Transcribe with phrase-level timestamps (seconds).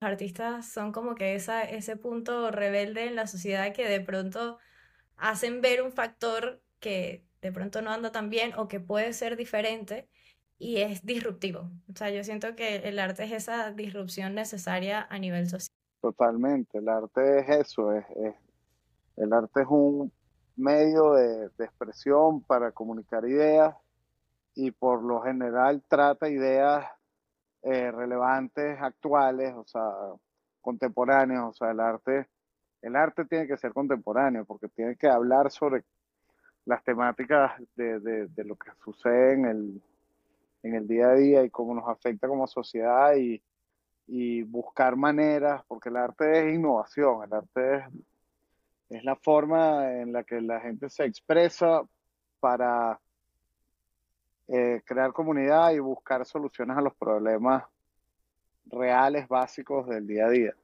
[0.00, 4.58] artistas son como que esa, ese punto rebelde en la sociedad que de pronto
[5.16, 9.36] hacen ver un factor que de pronto no anda tan bien o que puede ser
[9.36, 10.08] diferente
[10.58, 11.70] y es disruptivo.
[11.92, 15.74] O sea, yo siento que el arte es esa disrupción necesaria a nivel social.
[16.00, 18.04] Totalmente, el arte es eso, es,
[19.16, 20.10] el arte es un
[20.56, 23.74] medio de, de expresión para comunicar ideas
[24.54, 26.86] y por lo general trata ideas
[27.62, 29.82] eh, relevantes, actuales, o sea,
[30.60, 32.28] contemporáneos, o sea, el arte,
[32.82, 35.84] el arte tiene que ser contemporáneo porque tiene que hablar sobre
[36.64, 39.82] las temáticas de, de, lo que sucede en el,
[40.62, 43.42] en el día a día y cómo nos afecta como sociedad y,
[44.06, 47.84] y buscar maneras, porque el arte es innovación, el arte es,
[48.90, 51.82] es la forma en la que la gente se expresa
[52.40, 53.00] para
[54.52, 57.62] eh, crear comunidad y buscar soluciones a los problemas
[58.66, 60.54] reales, básicos del día a día.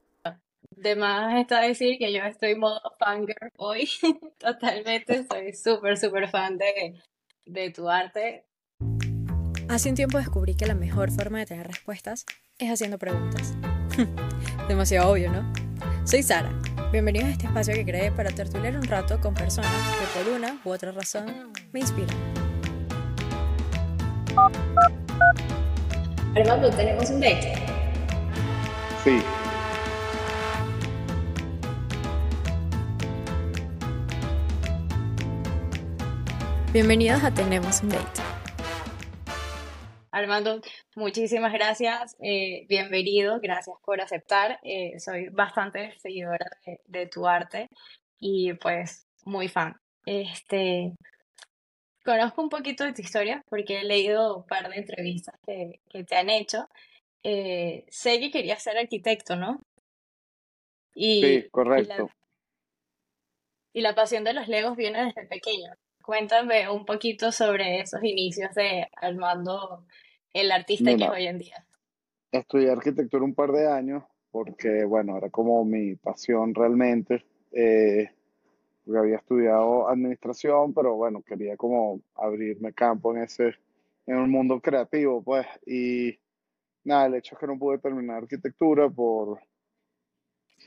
[0.71, 3.89] De más está decir que yo estoy modo fangirl hoy,
[4.39, 7.01] totalmente, soy súper, súper fan de,
[7.45, 8.43] de tu arte.
[9.69, 12.25] Hace un tiempo descubrí que la mejor forma de tener respuestas
[12.57, 13.55] es haciendo preguntas.
[14.67, 15.51] Demasiado obvio, ¿no?
[16.05, 16.51] Soy Sara.
[16.91, 20.59] Bienvenidos a este espacio que creé para tertuliar un rato con personas que por una
[20.65, 22.46] u otra razón me inspiran.
[26.37, 27.55] Armando, ¿tenemos un date?
[29.03, 29.19] Sí.
[36.71, 38.21] Bienvenidos a Tenemos un Date.
[40.11, 40.61] Armando,
[40.95, 44.59] muchísimas gracias, eh, bienvenido, gracias por aceptar.
[44.61, 47.67] Eh, soy bastante seguidora de, de, tu arte
[48.19, 49.75] y pues muy fan.
[50.05, 50.93] Este,
[52.07, 56.05] conozco un poquito de tu historia porque he leído un par de entrevistas que, que
[56.05, 56.69] te han hecho.
[57.21, 59.59] Eh, sé que querías ser arquitecto, ¿no?
[60.95, 62.09] Y, sí, correcto.
[63.73, 65.73] Y la, pasión de los legos viene desde pequeño.
[66.01, 69.85] Cuéntame un poquito sobre esos inicios de Armando,
[70.31, 71.67] el artista que es hoy en día.
[72.31, 77.25] Estudié arquitectura un par de años porque, bueno, era como mi pasión realmente.
[77.51, 78.11] Eh,
[78.87, 83.53] porque había estudiado administración, pero bueno, quería como abrirme campo en ese,
[84.05, 86.17] en un mundo creativo, pues, y
[86.85, 89.41] nada, el hecho es que no pude terminar arquitectura por,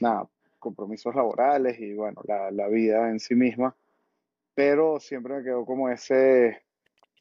[0.01, 3.75] nada, compromisos laborales y bueno, la, la vida en sí misma,
[4.55, 6.63] pero siempre me quedó como ese,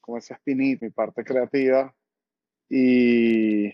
[0.02, 1.96] como ese espinito, mi parte creativa,
[2.68, 3.70] y,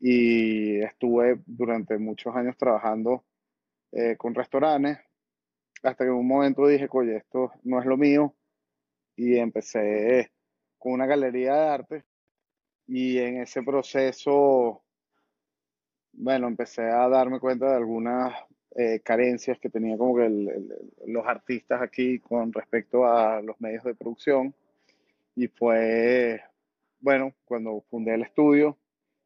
[0.00, 3.24] y estuve durante muchos años trabajando
[3.90, 4.98] eh, con restaurantes,
[5.82, 8.34] hasta que en un momento dije, oye, esto no es lo mío,
[9.16, 10.30] y empecé
[10.78, 12.04] con una galería de arte,
[12.86, 14.82] y en ese proceso,
[16.12, 18.34] bueno, empecé a darme cuenta de algunas
[18.74, 20.28] eh, carencias que tenía como que
[21.06, 24.54] los artistas aquí con respecto a los medios de producción,
[25.34, 26.42] y fue,
[27.00, 28.78] bueno, cuando fundé el estudio,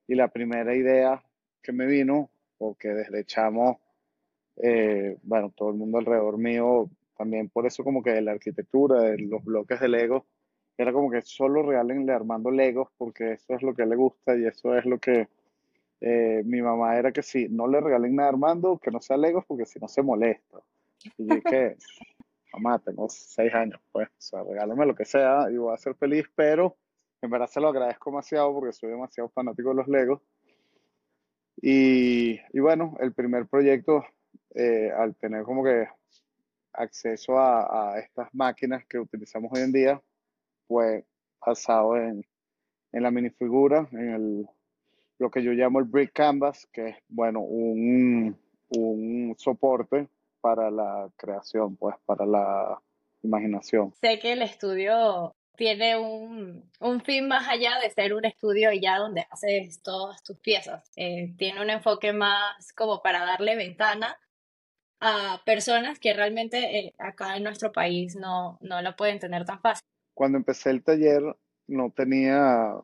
[0.08, 1.22] y la primera idea
[1.62, 3.80] que me vino, o que desde chamo
[4.62, 9.18] eh, bueno, todo el mundo alrededor mío, también por eso como que la arquitectura, de
[9.18, 10.26] los bloques de Lego,
[10.78, 14.44] era como que solo regalenle armando Legos, porque eso es lo que le gusta y
[14.46, 15.28] eso es lo que
[16.00, 19.44] eh, mi mamá era que si no le regalen nada Armando, que no sea Legos,
[19.46, 20.58] porque si no se molesta.
[21.16, 21.76] Y yo dije,
[22.52, 25.94] mamá, tengo seis años, pues, o sea, regálame lo que sea y voy a ser
[25.94, 26.76] feliz, pero
[27.22, 30.20] en verdad se lo agradezco demasiado porque soy demasiado fanático de los Legos.
[31.62, 34.04] Y, y bueno, el primer proyecto
[34.54, 35.88] eh, al tener como que
[36.72, 40.02] acceso a, estas máquinas que utilizamos hoy en día,
[40.66, 41.04] pues
[41.44, 42.24] basado en,
[42.92, 44.48] en la minifigura, en el,
[45.18, 48.36] lo que yo llamo el brick canvas, que es, bueno, un,
[48.70, 50.08] un soporte
[50.40, 52.80] para la creación, pues para la
[53.22, 53.92] imaginación.
[54.00, 58.98] Sé que el estudio tiene un, un, fin más allá de ser un estudio ya
[58.98, 60.90] donde haces todas tus piezas.
[60.96, 64.16] Eh, tiene un enfoque más como para darle ventana
[65.00, 69.60] a personas que realmente eh, acá en nuestro país no, no la pueden tener tan
[69.60, 69.84] fácil.
[70.14, 71.22] Cuando empecé el taller
[71.66, 72.74] no tenía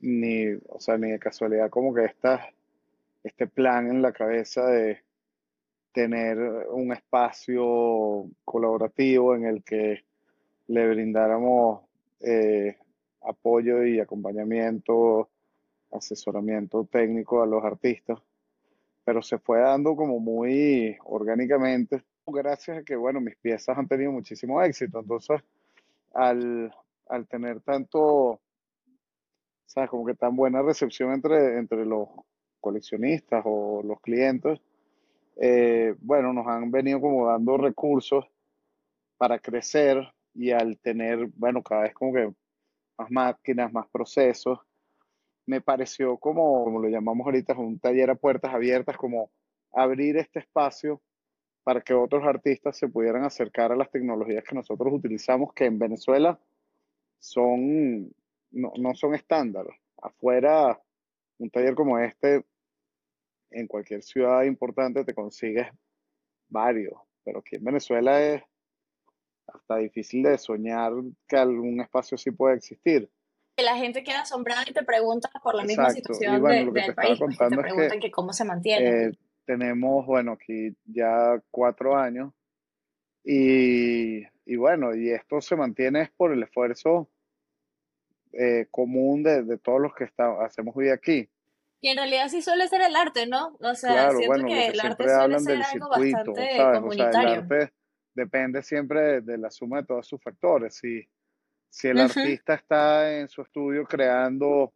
[0.00, 2.48] ni, o sea, ni de casualidad como que esta,
[3.22, 5.02] este plan en la cabeza de
[5.92, 6.38] tener
[6.70, 10.04] un espacio colaborativo en el que
[10.68, 11.82] le brindáramos
[12.20, 12.76] eh,
[13.22, 15.28] apoyo y acompañamiento,
[15.92, 18.18] asesoramiento técnico a los artistas
[19.04, 24.12] pero se fue dando como muy orgánicamente, gracias a que, bueno, mis piezas han tenido
[24.12, 25.00] muchísimo éxito.
[25.00, 25.40] Entonces,
[26.12, 26.74] al,
[27.08, 28.40] al tener tanto,
[29.66, 29.90] ¿sabes?
[29.90, 32.08] Como que tan buena recepción entre, entre los
[32.60, 34.60] coleccionistas o los clientes,
[35.36, 38.26] eh, bueno, nos han venido como dando recursos
[39.16, 42.32] para crecer y al tener, bueno, cada vez como que
[42.98, 44.58] más máquinas, más procesos,
[45.46, 49.30] me pareció como, como lo llamamos ahorita, un taller a puertas abiertas, como
[49.72, 51.00] abrir este espacio
[51.62, 55.78] para que otros artistas se pudieran acercar a las tecnologías que nosotros utilizamos, que en
[55.78, 56.38] Venezuela
[57.18, 58.12] son,
[58.50, 59.66] no, no son estándar.
[60.02, 60.80] Afuera,
[61.38, 62.44] un taller como este,
[63.50, 65.66] en cualquier ciudad importante te consigues
[66.48, 66.94] varios,
[67.24, 68.42] pero aquí en Venezuela es
[69.46, 70.92] hasta difícil de soñar
[71.26, 73.10] que algún espacio así pueda existir.
[73.62, 77.56] La gente queda asombrada y te pregunta por la misma situación del país, pues, te
[77.56, 79.04] preguntan que, cómo se mantiene.
[79.04, 79.12] Eh,
[79.44, 82.32] tenemos, bueno, aquí ya cuatro años
[83.24, 87.10] y, y, bueno, y esto se mantiene es por el esfuerzo
[88.32, 91.28] eh, común de, de, todos los que está, hacemos hoy aquí.
[91.80, 93.56] Y en realidad sí suele ser el arte, ¿no?
[93.60, 97.20] O sea, siento que, el arte suele ser algo bastante comunitario.
[97.20, 97.72] el arte
[98.14, 100.76] depende siempre de, la suma de todos sus factores.
[100.76, 101.08] Si,
[101.70, 104.72] si el artista está en su estudio creando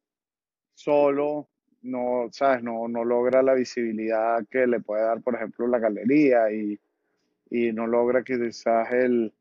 [0.72, 1.48] solo,
[1.82, 2.62] no, ¿sabes?
[2.62, 6.80] No, no logra la visibilidad que le puede dar, por ejemplo, la galería y,
[7.50, 9.32] y no logra quizás el,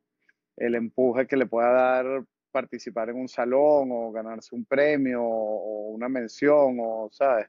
[0.58, 5.90] el empuje que le pueda dar participar en un salón o ganarse un premio o,
[5.90, 7.48] una mención o, ¿sabes?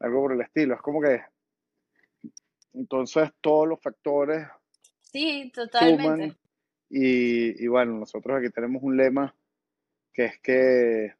[0.00, 0.74] Algo por el estilo.
[0.74, 1.20] Es como que
[2.74, 4.46] entonces todos los factores
[5.16, 6.36] Sí, totalmente.
[6.88, 9.34] Y, y bueno, nosotros aquí tenemos un lema
[10.12, 11.14] que es que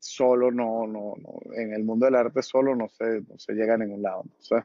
[0.00, 3.74] solo no, no, no, en el mundo del arte solo no se, no se llega
[3.74, 4.22] a ningún lado.
[4.24, 4.64] Entonces,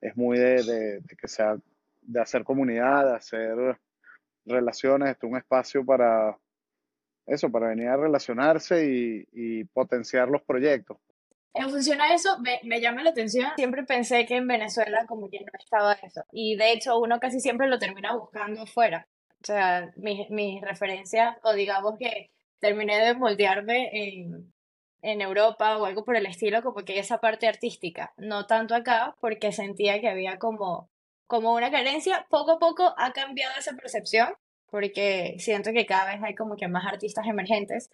[0.00, 1.56] es muy de, de, que sea,
[2.02, 3.78] de hacer comunidad, de hacer
[4.44, 6.36] relaciones, este, un espacio para
[7.26, 10.98] eso, para venir a relacionarse y, y potenciar los proyectos.
[11.54, 13.50] En función a eso, me, me, llama la atención.
[13.56, 16.22] Siempre pensé que en Venezuela como que no estaba eso.
[16.30, 19.08] Y de hecho, uno casi siempre lo termina buscando afuera.
[19.42, 24.52] O sea, mis mi referencias, o digamos que terminé de moldearme en,
[25.02, 29.16] en Europa o algo por el estilo, como que esa parte artística, no tanto acá,
[29.20, 30.88] porque sentía que había como,
[31.26, 32.26] como una carencia.
[32.28, 34.34] Poco a poco ha cambiado esa percepción,
[34.70, 37.90] porque siento que cada vez hay como que más artistas emergentes.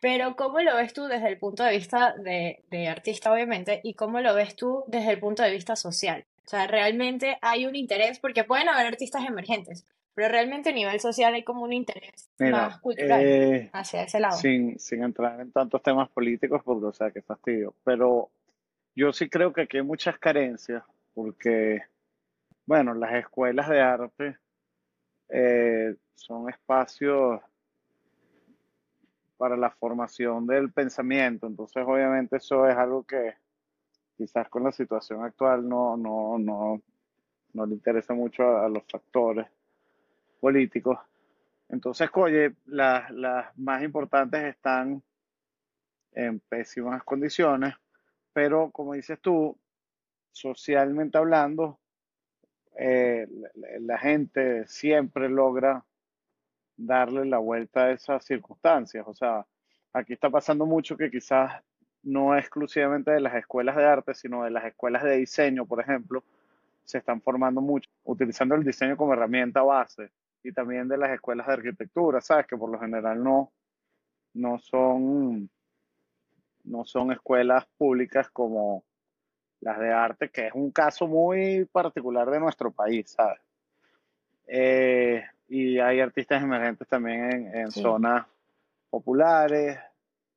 [0.00, 3.94] Pero ¿cómo lo ves tú desde el punto de vista de, de artista, obviamente, y
[3.94, 6.26] cómo lo ves tú desde el punto de vista social?
[6.44, 9.86] O sea, realmente hay un interés, porque pueden haber artistas emergentes,
[10.18, 14.36] pero realmente a nivel social hay como un interés más cultural eh, hacia ese lado.
[14.36, 17.72] Sin, sin entrar en tantos temas políticos, porque, o sea, qué fastidio.
[17.84, 18.28] Pero
[18.96, 20.82] yo sí creo que aquí hay muchas carencias,
[21.14, 21.82] porque,
[22.66, 24.38] bueno, las escuelas de arte
[25.28, 27.40] eh, son espacios
[29.36, 31.46] para la formación del pensamiento.
[31.46, 33.34] Entonces, obviamente, eso es algo que
[34.16, 36.82] quizás con la situación actual no, no, no,
[37.52, 39.46] no le interesa mucho a los factores
[40.38, 40.98] políticos.
[41.68, 45.02] Entonces, oye, las, las más importantes están
[46.12, 47.74] en pésimas condiciones,
[48.32, 49.58] pero como dices tú,
[50.32, 51.78] socialmente hablando,
[52.78, 53.26] eh,
[53.80, 55.84] la, gente siempre logra
[56.76, 59.04] darle la vuelta a esas circunstancias.
[59.06, 59.44] O sea,
[59.92, 61.60] aquí está pasando mucho que quizás
[62.02, 66.22] no exclusivamente de las escuelas de arte, sino de las escuelas de diseño, por ejemplo,
[66.84, 70.10] se están formando mucho, utilizando el diseño como herramienta base
[70.42, 72.46] y también de las escuelas de arquitectura, ¿sabes?
[72.46, 73.52] Que por lo general no,
[74.34, 75.50] no son,
[76.64, 78.84] no son escuelas públicas como
[79.60, 83.40] las de arte, que es un caso muy particular de nuestro país, ¿sabes?
[84.46, 88.26] Eh, y hay artistas emergentes también en, zonas
[88.88, 89.78] populares,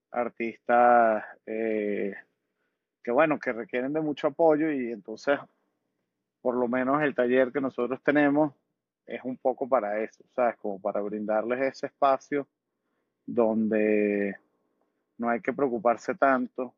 [0.10, 2.14] artistas eh,
[3.04, 5.40] que, bueno, que requieren de mucho apoyo y entonces,
[6.42, 8.54] por lo menos el taller que nosotros tenemos
[9.16, 10.56] es un poco para eso, ¿sabes?
[10.58, 12.48] Como para brindarles ese espacio
[13.26, 14.36] donde
[15.18, 16.74] no hay que preocuparse tanto.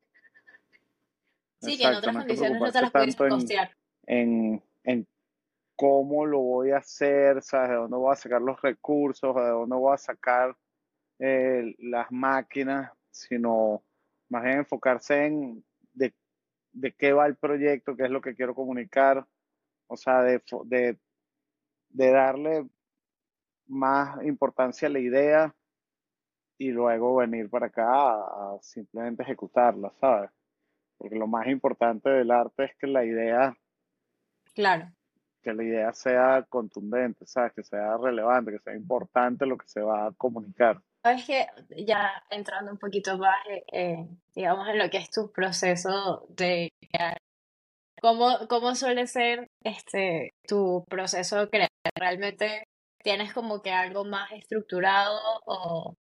[1.61, 3.71] Sí, que en otras condiciones no te las puedes costear.
[4.05, 5.07] En, en,
[5.75, 7.69] cómo lo voy a hacer, ¿sabes?
[7.69, 10.55] De dónde voy a sacar los recursos, de dónde voy a sacar
[11.19, 13.83] eh, las máquinas, sino
[14.29, 15.63] más bien enfocarse en
[15.93, 16.13] de,
[16.71, 19.25] de, qué va el proyecto, qué es lo que quiero comunicar,
[19.87, 20.97] o sea, de, de
[21.93, 22.67] de darle
[23.67, 25.55] más importancia a la idea
[26.57, 30.29] y luego venir para acá a, simplemente ejecutarla, ¿sabes?
[30.97, 33.55] Porque lo más importante del arte es que la idea,
[34.53, 34.91] claro,
[35.41, 37.53] que la idea sea contundente, ¿sabes?
[37.53, 40.81] Que sea relevante, que sea importante lo que se va a comunicar.
[41.03, 41.45] Sabes que
[41.85, 46.71] ya entrando un poquito más, eh, eh, digamos, en lo que es tu proceso de
[46.79, 47.17] crear.
[48.03, 51.69] ¿Cómo, cómo suele ser este tu proceso crear?
[51.95, 52.67] ¿Realmente
[53.01, 55.95] tienes como que algo más estructurado o,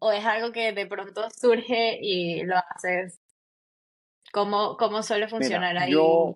[0.00, 3.18] o es algo que de pronto surge y lo haces?
[4.32, 5.92] ¿Cómo, cómo suele funcionar ahí?
[5.92, 6.34] Yo,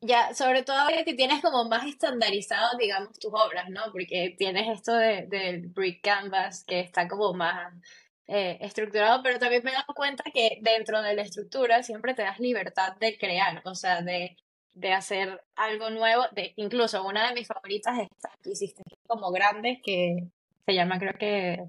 [0.00, 3.92] Ya, sobre todo ahora que tienes como más estandarizado, digamos, tus obras, ¿no?
[3.92, 7.72] Porque tienes esto de, del Brick Canvas que está como más
[8.28, 12.22] eh, estructurado, pero también me he dado cuenta que dentro de la estructura siempre te
[12.22, 14.36] das libertad de crear, o sea, de,
[14.74, 16.22] de hacer algo nuevo.
[16.32, 20.28] De, incluso una de mis favoritas es esta que hiciste como grande, que
[20.66, 21.64] se llama creo que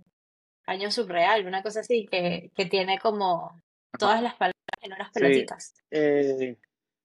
[0.66, 3.60] Año Subreal, una cosa así, que, que tiene como
[3.98, 5.20] todas las palabras en unas sí.
[5.20, 5.74] pelotitas.
[5.92, 6.58] eh,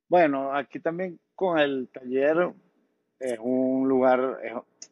[0.09, 2.53] bueno, aquí también con el taller
[3.19, 4.91] es un lugar, es-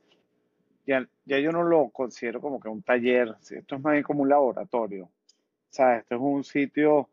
[1.24, 4.28] ya, yo no lo considero como que un taller, esto es más bien como un
[4.28, 5.04] laboratorio.
[5.04, 7.08] O sea, esto es un sitio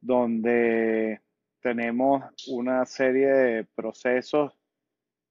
[0.00, 1.20] donde
[1.60, 4.52] tenemos una serie de procesos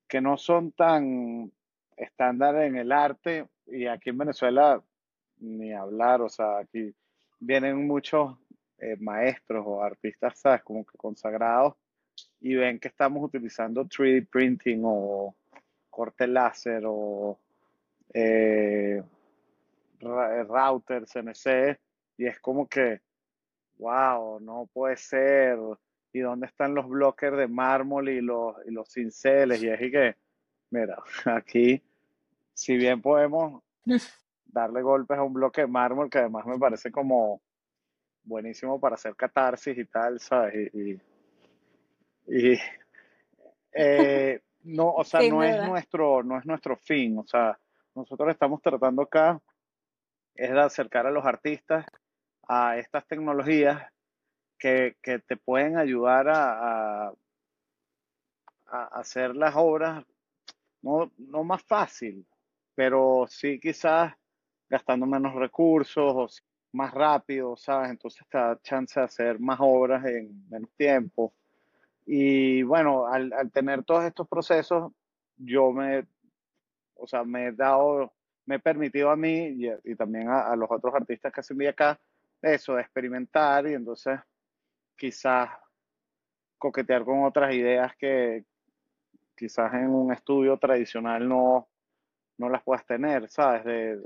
[0.08, 1.52] que no son tan
[1.96, 4.82] estándar en el arte y aquí en Venezuela
[5.40, 6.94] ni hablar, o sea, aquí
[7.40, 8.36] vienen muchos
[8.80, 10.64] eh, maestros o artistas, ¿sabes?
[10.64, 11.76] Como que consagrados
[12.40, 15.36] y ven que estamos utilizando 3D printing o
[15.90, 17.40] corte láser o
[18.20, 19.04] eh,
[20.00, 21.80] ra- router, CNC
[22.18, 23.02] y es como que,
[23.78, 25.60] wow, no puede ser.
[26.14, 29.62] ¿Y dónde están los bloques de mármol y los, y los cinceles?
[29.62, 30.16] Y es y que,
[30.72, 31.84] mira, aquí,
[32.54, 33.62] si bien podemos
[34.46, 37.40] darle golpes a un bloque de mármol, que además me parece como
[38.24, 40.74] buenísimo para hacer catarsis y tal, ¿sabes?
[40.74, 42.60] Y, y, y,
[43.74, 47.58] eh, no, o sea, no es nuestro, no es nuestro fin, o sea,
[47.98, 49.42] nosotros estamos tratando acá
[50.36, 51.86] es de acercar a los artistas
[52.48, 53.92] a estas tecnologías
[54.60, 60.04] que, que te pueden ayudar a, a- hacer las obras
[60.82, 62.26] no, no más fácil,
[62.76, 64.14] pero sí quizás
[64.70, 66.28] gastando menos recursos o
[66.74, 67.92] más rápido, ¿sabes?
[67.92, 71.34] Entonces te chance de hacer más obras en menos tiempo.
[72.06, 74.94] Y bueno, al, al tener todos estos procesos,
[75.38, 76.08] yo me,
[77.00, 78.14] o sea, me he dado,
[78.46, 81.58] me he permitido a mí y, y también a, a los otros artistas que hacen
[81.58, 82.00] de acá,
[82.42, 84.20] eso, de experimentar y entonces
[84.96, 85.50] quizás
[86.58, 88.44] coquetear con otras ideas que
[89.36, 91.68] quizás en un estudio tradicional no,
[92.38, 93.64] no las puedas tener, ¿sabes?
[93.66, 94.00] De,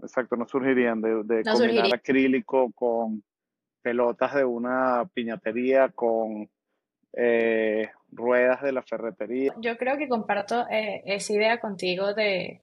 [0.00, 1.94] exacto, no surgirían de, de No combinar surgiría.
[1.94, 3.22] acrílico con
[3.82, 6.48] pelotas de una piñatería, con
[7.16, 9.54] eh, ruedas de la ferretería.
[9.58, 12.60] Yo creo que comparto eh, esa idea contigo de,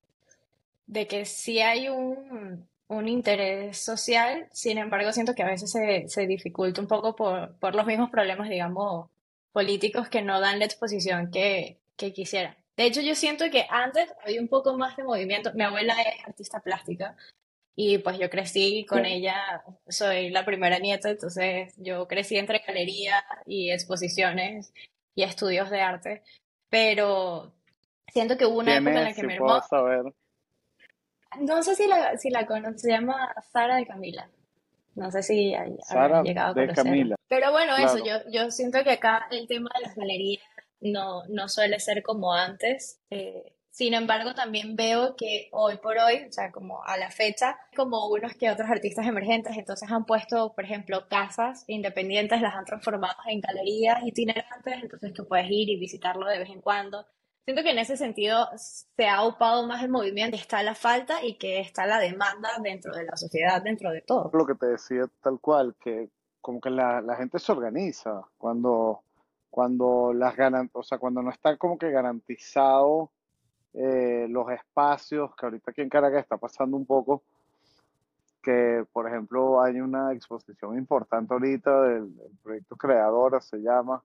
[0.88, 6.08] de que sí hay un, un interés social, sin embargo siento que a veces se,
[6.08, 9.10] se dificulta un poco por, por los mismos problemas, digamos,
[9.52, 12.56] políticos que no dan la exposición que, que quisieran.
[12.78, 15.52] De hecho, yo siento que antes había un poco más de movimiento.
[15.54, 17.16] Mi abuela es artista plástica
[17.76, 19.14] y pues yo crecí con Sí.
[19.14, 24.74] ella, soy la primera nieta, entonces yo crecí entre galerías y exposiciones
[25.16, 26.24] y estudios de arte,
[26.70, 27.54] pero
[28.08, 29.46] siento que hubo una ¿Quién época en la que Si mermó.
[29.48, 30.04] puedo saber.
[31.40, 34.30] No sé si la, si la conoces, se llama Sara de Camila.
[34.96, 35.54] No sé si
[35.88, 36.74] Sara llegado a de.
[36.74, 40.44] Camila, Pero bueno, eso, yo, yo siento que acá el tema de las galerías
[40.82, 43.00] no, no suele ser como antes.
[43.10, 47.58] eh, sin embargo, también veo que hoy por hoy, o sea, como a la fecha,
[47.74, 52.66] como unos que otros artistas emergentes, entonces han puesto, por ejemplo, casas independientes, las han
[52.66, 57.06] transformado en galerías itinerantes, entonces tú puedes ir y visitarlo de vez en cuando.
[57.46, 61.38] Siento que en ese sentido se ha upado más el movimiento, está la falta y
[61.38, 64.30] que está la demanda dentro de la sociedad, dentro de todo.
[64.34, 66.10] Lo que te decía tal cual, que
[66.42, 69.06] como que la, la gente se organiza cuando,
[69.50, 73.12] cuando las ganan, o sea, cuando no está como que garantizado
[73.74, 77.24] eh, los espacios, que ahorita aquí en Caracas está pasando un poco,
[78.42, 84.02] que por ejemplo hay una exposición importante ahorita del, del proyecto Creadora, se llama,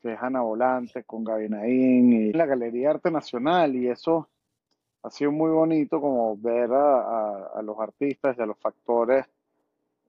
[0.00, 4.28] que es Ana Volante con Gaby Naín y la Galería Arte Nacional, y eso
[5.04, 9.26] ha sido muy bonito como ver a, a- a los artistas y a los factores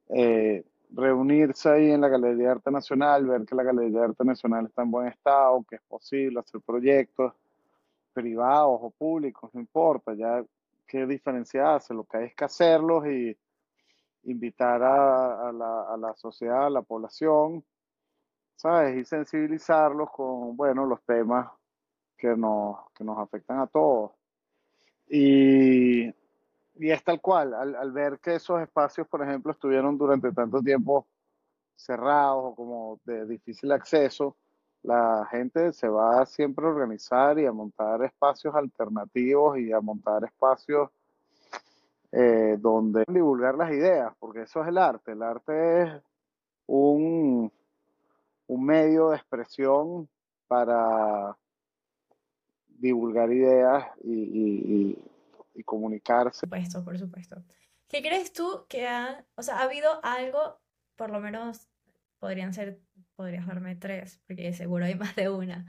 [0.10, 4.82] eh, reunirse ahí en la Galería Arte Nacional, ver que la Galería Arte Nacional está
[4.84, 7.34] en buen estado, que es posible hacer proyectos
[8.14, 10.44] privados o públicos, no importa, ya
[10.88, 13.38] qué diferencia hace, lo que hay es que hacerlos y
[14.24, 17.64] invitar a, la, a la sociedad, a la población,
[18.56, 18.98] ¿sabes?
[18.98, 21.50] Y sensibilizarlos con, bueno, los temas
[22.18, 24.12] que nos, que nos afectan a todos.
[25.08, 30.32] Y, y es tal cual, al, al ver que esos espacios, por ejemplo, estuvieron durante
[30.32, 31.08] tanto tiempo
[31.76, 34.38] cerrados o como de difícil acceso,
[34.84, 40.24] la gente se va siempre a organizar y a montar espacios alternativos y a montar
[40.26, 40.90] espacios
[42.12, 45.14] eh, donde divulgar las ideas, porque eso es el arte.
[45.14, 46.02] El arte es
[46.68, 47.52] un,
[48.48, 50.08] un medio de expresión
[50.48, 51.36] para
[52.68, 54.98] divulgar ideas y,
[55.66, 56.46] comunicarse.
[56.46, 57.44] Por supuesto, por supuesto.
[57.88, 60.60] ¿Qué crees tú que ha, o sea, ha habido algo,
[60.96, 61.70] por lo menos
[62.20, 62.80] podrían ser,
[63.16, 65.66] podrías darme tres, porque seguro hay más de una,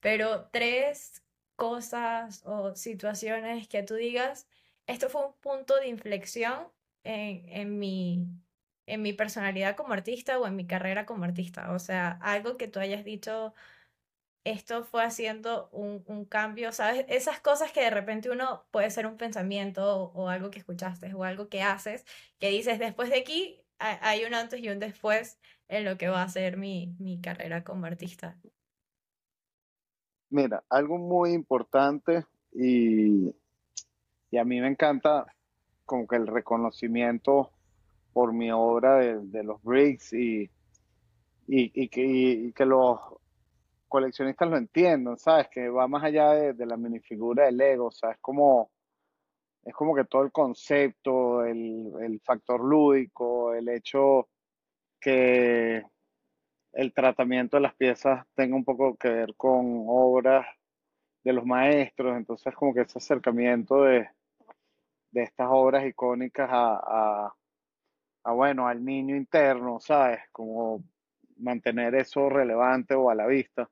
[0.00, 1.22] pero tres
[1.56, 4.48] cosas o situaciones que tú digas,
[4.86, 6.68] esto fue un punto de inflexión
[7.04, 8.26] en, en, mi,
[8.86, 11.72] en mi personalidad como artista o en mi carrera como artista.
[11.72, 13.54] O sea, algo que tú hayas dicho,
[14.44, 17.04] esto fue haciendo un, un, cambio, ¿sabes?
[17.08, 21.24] Esas cosas que de repente uno puede ser un pensamiento o, algo que escuchaste o
[21.24, 22.04] algo que haces,
[22.38, 26.22] que dices, después de aquí hay un antes y un después en lo que va
[26.22, 28.38] a ser mi, mi carrera como artista.
[30.30, 33.34] Mira, algo muy importante y
[34.30, 35.26] y a mí me encanta
[35.84, 37.50] como que el reconocimiento
[38.12, 40.50] por mi obra de, los bricks y,
[41.46, 42.98] y, que, que, los
[43.88, 45.48] coleccionistas lo entiendan, ¿sabes?
[45.48, 48.70] Que va más allá de, la minifigura del Lego, o sea, es como,
[49.66, 54.28] es como que todo el concepto, el, el factor lúdico, el hecho
[55.00, 55.82] que
[56.72, 60.46] el tratamiento de las piezas tenga un poco que ver con obras
[61.24, 64.08] de los maestros, entonces como que ese acercamiento de,
[65.10, 67.34] de estas obras icónicas a,
[68.24, 70.20] bueno, al niño interno, ¿sabes?
[70.30, 70.84] Como
[71.38, 73.68] mantener eso relevante o a la vista.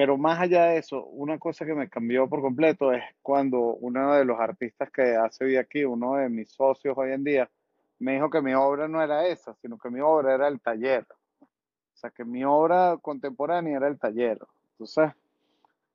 [0.00, 4.14] Pero más allá de eso, una cosa que me cambió por completo es cuando uno
[4.14, 7.50] de los artistas que hace vida aquí, uno de mis socios hoy en día,
[7.98, 11.06] me dijo que mi obra no era esa, sino que mi obra era el taller.
[11.42, 11.46] O
[11.92, 14.38] sea, que mi obra contemporánea era el taller.
[14.70, 15.12] Entonces,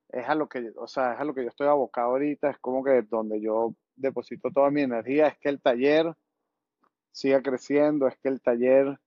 [0.10, 2.60] es a lo que, o sea, es a lo que yo estoy abocado ahorita, es
[2.60, 6.13] como que donde yo deposito toda mi energía, es que el taller
[7.12, 8.99] siga creciendo, es que el taller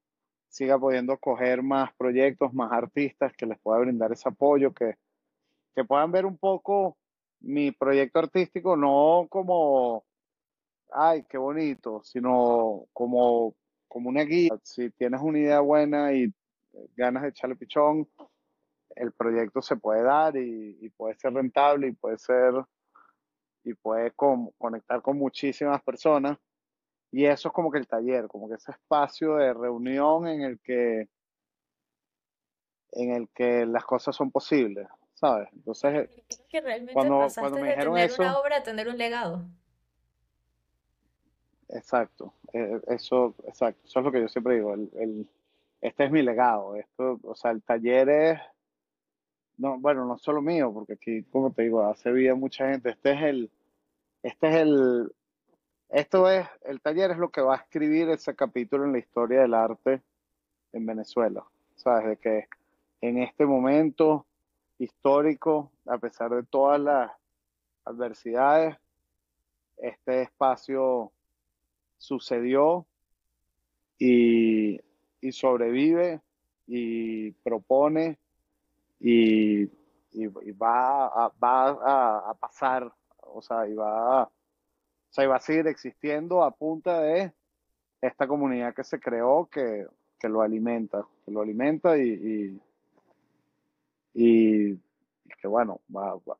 [0.49, 4.95] siga pudiendo coger más proyectos, más artistas, que les pueda brindar ese apoyo, que,
[5.75, 6.97] que puedan ver un poco
[7.41, 10.05] mi proyecto artístico, no como,
[10.91, 13.55] ay, qué bonito, sino como,
[13.87, 14.51] como una guía.
[14.63, 16.33] Si tienes una idea buena y
[16.97, 18.09] ganas de echarle pichón,
[18.97, 22.55] el proyecto se puede dar y, puede ser rentable y puede ser
[23.65, 26.39] y puede conectar con muchísimas personas.
[27.11, 30.59] Y eso es como que el taller, como que ese espacio de reunión en el
[30.61, 31.09] que
[32.93, 35.49] en el que las cosas son posibles, ¿sabes?
[35.53, 36.09] Entonces,
[36.49, 39.45] que realmente cuando, cuando me dijeron tener eso, una obra a tener un legado.
[41.69, 45.29] Exacto, eh, eso, exacto, eso es lo que yo siempre digo, el, el,
[45.83, 48.41] este es mi legado, esto, o sea, el taller es,
[49.59, 53.13] no, bueno, no solo mío, porque aquí, como te digo, hace vida mucha gente, este
[53.13, 53.51] es el,
[54.23, 55.13] este es el,
[55.89, 59.41] esto es, el taller es lo que va a escribir ese capítulo en la historia
[59.41, 60.03] del arte
[60.73, 61.45] en Venezuela.
[61.77, 62.49] Sabes, de que
[63.01, 64.27] en este momento
[64.79, 67.11] histórico, a pesar de todas las
[67.85, 68.77] adversidades,
[69.77, 71.13] este espacio
[71.97, 72.87] sucedió
[73.99, 74.81] y,
[75.21, 76.21] y sobrevive
[76.67, 78.19] y propone
[79.01, 79.63] y,
[80.13, 84.31] y, va, a, va a, a pasar o sea, iba a,
[85.17, 87.33] o a seguir existiendo a punta de
[88.01, 89.87] esta comunidad que se creó que,
[90.23, 92.61] lo alimenta, que lo alimenta y,
[94.15, 94.79] y,
[95.41, 95.81] que bueno,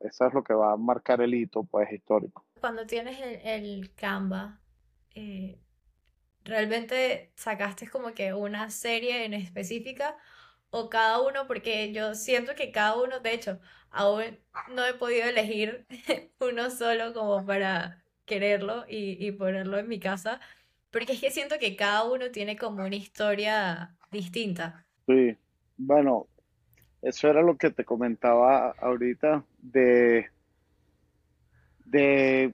[0.01, 2.43] eso es lo que va a marcar el hito pues histórico.
[2.59, 4.59] Cuando tienes el, el Canva,
[5.15, 5.57] eh,
[6.43, 10.17] ¿realmente sacaste como que una serie en específica
[10.71, 14.37] o cada uno, porque yo siento que cada uno, de hecho, aún
[14.71, 15.85] no he podido elegir
[16.39, 17.98] uno solo como para
[18.29, 20.39] quererlo y, ponerlo en mi casa,
[20.91, 24.85] porque es que siento que cada uno tiene como una historia distinta.
[25.07, 25.35] Sí,
[25.77, 26.27] bueno,
[27.01, 30.27] eso era lo que te comentaba ahorita de,
[31.85, 32.53] de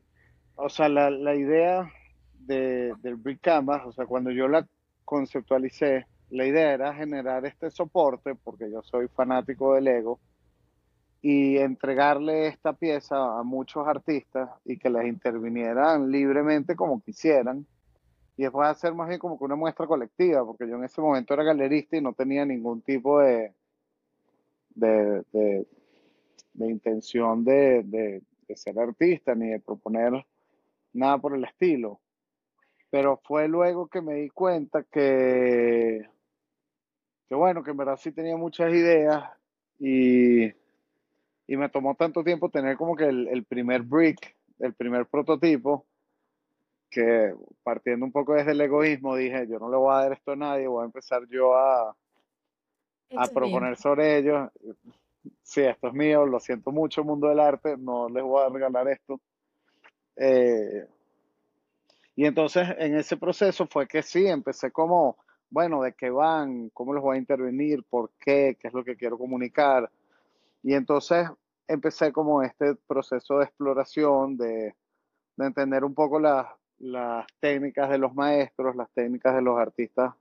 [0.56, 1.92] o sea, la, la idea
[2.40, 4.66] de, del Brick Canvas, o sea, cuando yo la
[5.04, 10.20] conceptualicé, la idea era generar este soporte, porque yo soy fanático del Lego,
[11.22, 17.66] y entregarle esta pieza a muchos artistas y que les intervinieran libremente como quisieran.
[18.38, 21.34] Y después hacer más bien como que una muestra colectiva, porque yo en ese momento
[21.34, 23.54] era galerista y no tenía ningún tipo de,
[24.72, 25.66] de, de,
[26.68, 30.26] intención de, de ser artista ni de proponer
[30.94, 32.02] nada por el estilo.
[32.90, 36.08] Pero fue luego que me di cuenta que
[37.28, 39.24] que bueno, que en verdad sí tenía muchas ideas
[39.80, 40.52] y,
[41.48, 45.86] y me tomó tanto tiempo tener como que el, el primer brick, el primer prototipo,
[46.90, 50.32] que partiendo un poco desde el egoísmo dije, yo no le voy a dar esto
[50.32, 51.96] a nadie, voy a empezar yo a,
[53.16, 54.50] a proponer sobre ellos.
[55.42, 58.88] Sí, esto es mío, lo siento mucho, mundo del arte, no les voy a regalar
[58.88, 59.20] esto.
[60.16, 60.88] Eh,
[62.16, 65.18] y entonces en ese proceso fue que sí, empecé como,
[65.50, 68.96] bueno, de qué van, cómo los voy a intervenir, por qué, qué es lo que
[68.96, 69.90] quiero comunicar.
[70.66, 71.30] Y entonces
[71.68, 74.74] empecé como este proceso de exploración, de,
[75.38, 76.48] de entender un poco las,
[77.40, 80.16] técnicas de los maestros, las técnicas de los artistas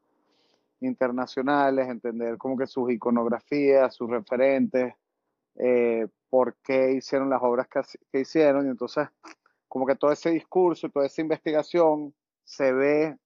[0.81, 4.93] internacionales, entender como que sus iconografías, sus referentes,
[5.55, 7.81] eh, por qué hicieron las obras que,
[8.13, 8.67] que hicieron.
[8.67, 9.09] Y entonces
[9.67, 13.17] como que todo ese discurso, toda esa investigación se ve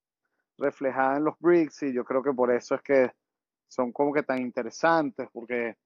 [0.57, 3.11] reflejada en los bricks y yo creo que por eso es que
[3.67, 5.77] son como que tan interesantes, porque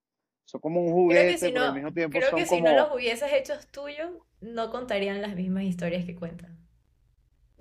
[0.44, 2.46] son como un Creo que juguete, si pero al no, mismo tiempo creo son que
[2.46, 6.58] si no los como, hubieses hecho tuyos, no contarían las mismas historias que cuentan.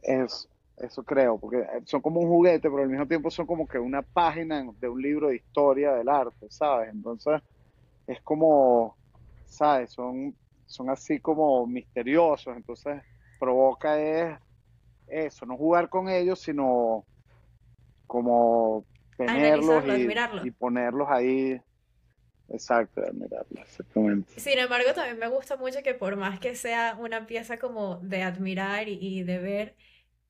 [0.03, 3.77] es, eso creo, porque son como un juguete, pero al mismo tiempo son como que
[3.79, 6.89] una página de un libro de historia del arte, ¿sabes?
[6.93, 7.41] Entonces
[8.07, 8.97] es como,
[9.45, 9.91] ¿sabes?
[9.93, 13.03] Son, son así como misteriosos, entonces
[13.39, 14.39] provoca es
[15.07, 17.07] eso, no jugar con ellos, sino
[18.07, 18.85] como
[19.17, 21.61] tenerlos y, y ponerlos ahí,
[22.53, 24.33] exacto, admirarlos, exactamente.
[24.35, 28.23] Sin embargo, también me gusta mucho que por más que sea una pieza como de
[28.23, 29.75] admirar y, y de ver,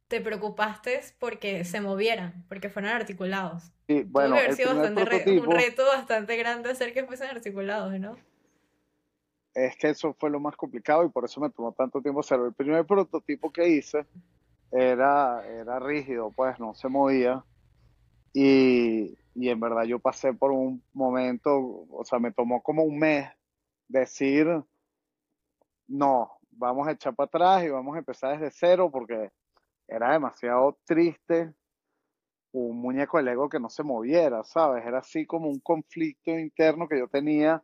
[0.07, 3.71] te preocupaste porque se movieran, porque fueran articulados.
[3.87, 7.29] Y Tuvo que bueno, haber sido bastante re- un reto bastante grande hacer que fuesen
[7.29, 8.17] articulados, ¿no?
[9.53, 12.47] es que eso fue lo más complicado y por eso me tomó tanto tiempo hacerlo.
[12.47, 14.05] El primer prototipo que hice
[14.71, 17.43] era, era rígido, pues no se movía.
[18.33, 22.99] Y, y en verdad yo pasé por un momento, o sea, me tomó como un
[22.99, 23.29] mes
[23.87, 24.47] decir,
[25.87, 29.31] no, vamos a echar para atrás y vamos a empezar desde cero porque
[29.87, 31.53] era demasiado triste
[32.53, 34.85] un muñeco de Lego que no se moviera, ¿sabes?
[34.85, 37.63] Era así como un conflicto interno que yo tenía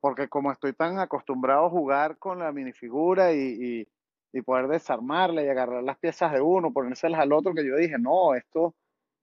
[0.00, 3.88] porque como estoy tan acostumbrado a jugar con la minifigura y, y,
[4.32, 7.98] y poder desarmarla y agarrar las piezas de uno, ponérselas al otro, que yo dije,
[7.98, 8.74] no, esto,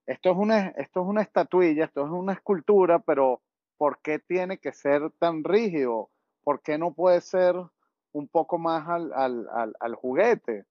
[0.05, 3.41] esto es una, esto es una estatuilla, esto es una escultura, pero
[3.77, 6.09] ¿por qué tiene que ser tan rígido?
[6.43, 7.55] ¿Por qué no puede ser
[8.11, 10.65] un poco más al, al, al, al juguete?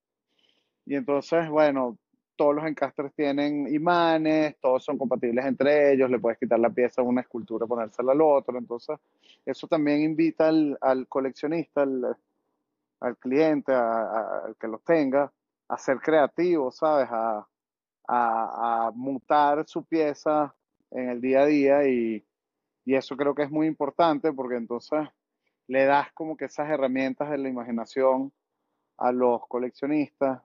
[0.85, 1.97] Y entonces, bueno,
[2.37, 7.01] todos los encastres tienen imanes, todos son compatibles entre ellos, le puedes quitar la pieza
[7.01, 8.59] a una escultura, ponérsela al otro.
[8.59, 8.99] Entonces,
[9.47, 15.33] eso también invita al, al coleccionista, al, cliente, al que los tenga,
[15.69, 17.09] a ser creativo, ¿sabes?
[17.11, 17.47] A,
[18.15, 20.55] a, a mutar su pieza
[20.91, 22.23] en el día a día y,
[22.85, 25.09] y eso creo que es muy importante porque entonces
[25.67, 28.33] le das como que esas herramientas de la imaginación
[28.99, 30.43] a los coleccionistas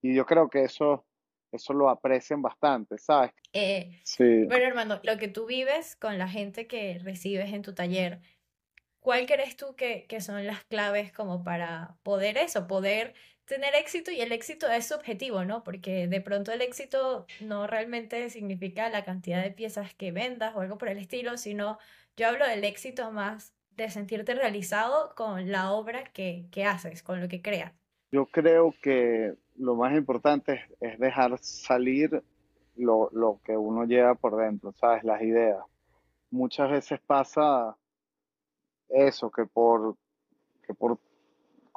[0.00, 1.04] y yo creo que eso,
[1.50, 3.32] eso lo aprecian bastante, ¿sabes?
[3.52, 4.44] Eh, Sí.
[4.46, 8.20] bueno, Armando, lo que tú vives con la gente que recibes en tu taller,
[9.00, 13.14] ¿cuál crees tú que, que son las claves como para poder eso, poder
[13.48, 14.10] tener éxito?
[14.10, 15.64] Y el éxito es subjetivo, ¿no?
[15.64, 20.60] Porque de pronto el éxito no realmente significa la cantidad de piezas que vendas o
[20.60, 21.78] algo por el estilo, sino
[22.16, 27.20] yo hablo del éxito más de sentirte realizado con la obra que, que haces, con
[27.20, 27.72] lo que creas.
[28.10, 32.22] Yo creo que lo más importante es, dejar salir
[32.76, 35.04] lo, lo que uno lleva por dentro, ¿sabes?
[35.04, 35.58] Las ideas.
[36.30, 37.76] Muchas veces pasa
[38.88, 39.96] eso, que por,
[40.66, 40.98] que por,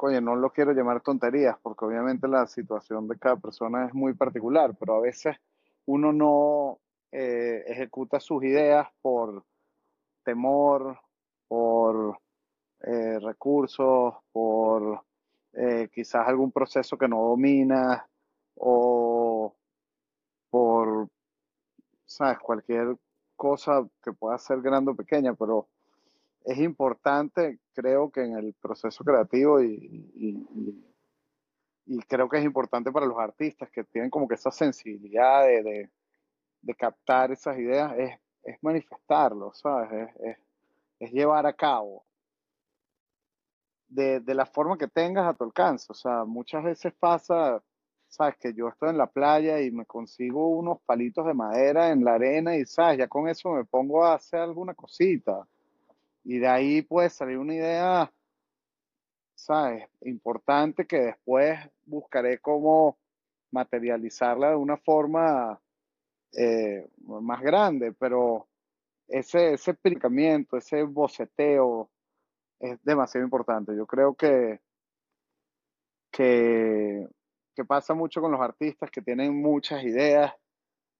[0.01, 4.15] coño, no lo quiero llamar tonterías, porque obviamente la situación de cada persona es muy
[4.15, 5.37] particular, pero a veces
[5.85, 6.79] uno no
[7.11, 9.43] eh, ejecuta sus ideas por
[10.23, 10.99] temor,
[11.47, 12.17] por
[12.79, 15.05] eh, recursos, por
[15.53, 18.03] eh, quizás algún proceso que no domina
[18.55, 19.53] o
[20.49, 21.09] por,
[22.07, 22.97] sabes, cualquier
[23.35, 25.67] cosa que pueda ser grande o pequeña, pero
[26.45, 33.05] es importante, creo que en el proceso creativo y, y- creo que es importante para
[33.05, 35.89] los artistas que tienen como que esa sensibilidad de, de-
[36.61, 39.91] de captar esas ideas, es, es manifestarlo, ¿sabes?
[39.93, 40.37] Es, es-
[40.99, 42.05] es llevar a cabo
[43.87, 45.87] de, de la forma que tengas a tu alcance.
[45.89, 47.61] O sea, muchas veces pasa,
[48.07, 52.03] sabes, que yo estoy en la playa y me consigo unos palitos de madera en
[52.03, 55.47] la arena y, sabes, ya con eso me pongo a hacer alguna cosita.
[56.23, 58.13] Y de ahí puede salir una idea,
[59.35, 62.97] sabes, importante que después buscaré cómo
[63.51, 65.59] materializarla de una forma
[66.33, 68.47] eh, más grande, pero
[69.07, 69.77] ese, ese
[70.53, 71.89] ese boceteo
[72.59, 73.75] es demasiado importante.
[73.75, 74.61] Yo creo que,
[76.11, 77.07] que,
[77.55, 80.33] que pasa mucho con los artistas que tienen muchas ideas,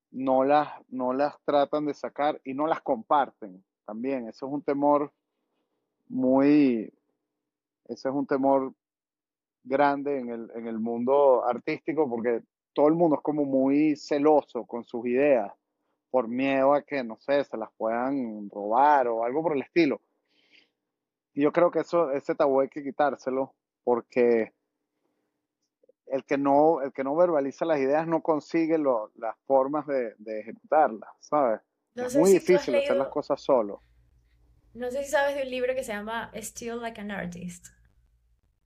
[0.09, 4.27] no las, no las tratan de sacar y no las comparten también.
[4.27, 5.11] Eso es un temor
[6.07, 6.93] muy,
[7.85, 8.73] ese es un temor
[9.63, 12.41] grande en el, en el mundo artístico porque
[12.73, 15.51] todo el mundo es como muy celoso con sus ideas
[16.09, 20.01] por miedo a que, no sé, se las puedan robar o algo por el estilo.
[21.33, 24.53] Y yo creo que eso, ese tabú hay que quitárselo porque
[26.07, 31.09] el que no, el que no verbaliza las ideas no consigue las formas de, ejecutarlas,
[31.19, 31.61] ¿sabes?
[31.95, 33.81] Es muy difícil hacer las cosas solo.
[34.73, 37.67] No sé si sabes de un libro que se llama Still Like an Artist.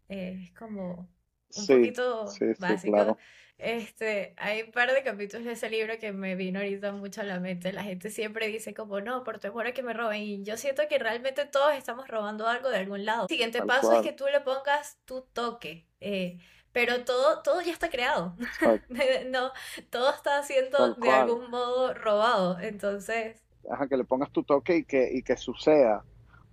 [0.08, 1.10] es como
[1.56, 2.26] un poquito
[2.60, 3.18] básico.
[3.58, 7.24] Este, hay un par de capítulos de ese libro que me vino ahorita mucho a
[7.24, 7.72] la mente.
[7.72, 10.22] La gente siempre dice como, no, por temor a que me roben.
[10.22, 13.24] Y yo siento que realmente todos estamos robando algo de algún lado.
[13.24, 15.88] El siguiente paso es que tú le pongas tu toque.
[16.02, 16.38] Eh,
[16.76, 18.36] pero todo, todo ya está creado.
[19.30, 19.52] no,
[19.90, 22.60] todo está siendo de algún modo robado.
[22.60, 23.42] Entonces...
[23.72, 26.04] Ajá, que le pongas tu toque y que, y que suceda.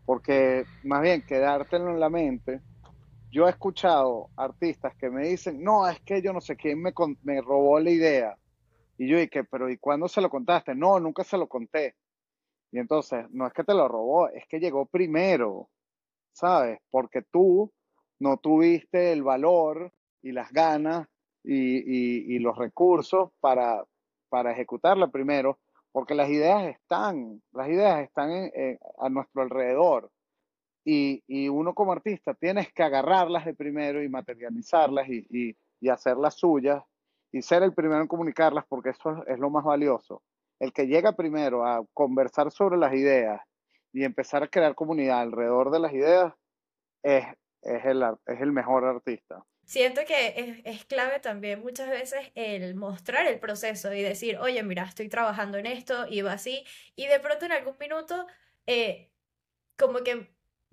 [0.07, 2.61] Porque más bien quedártelo en la mente
[3.33, 6.93] yo he escuchado artistas que me dicen, no, es que yo no sé quién me,
[7.25, 8.39] me robó la idea.
[8.99, 10.77] Y yo dije, pero ¿y cuándo se lo contaste?
[10.77, 11.97] No, nunca se lo conté.
[12.71, 15.69] Y entonces, no es que te lo robó, es que llegó primero,
[16.31, 16.79] ¿sabes?
[16.93, 17.73] Porque tú
[18.21, 21.09] no tuviste el valor y las ganas
[21.45, 23.85] y, los recursos para,
[24.29, 25.59] para ejecutarla primero,
[25.93, 28.51] porque las ideas están, las ideas están
[28.99, 30.11] a nuestro alrededor
[30.85, 35.57] y, uno como artista tienes que agarrarlas de primero y materializarlas y,
[35.89, 36.83] hacerlas suyas
[37.33, 40.23] y ser el primero en comunicarlas porque eso es lo más valioso.
[40.61, 43.41] El que llega primero a conversar sobre las ideas
[43.93, 46.35] y empezar a crear comunidad alrededor de las ideas
[47.03, 47.25] es,
[47.63, 49.45] es, el, es el mejor artista.
[49.65, 54.85] Siento que es, clave también muchas veces el mostrar el proceso y decir, oye, mira,
[54.85, 56.65] estoy trabajando en esto y va así,
[56.97, 58.27] y de pronto en algún minuto,
[58.67, 59.11] eh,
[59.77, 60.31] como que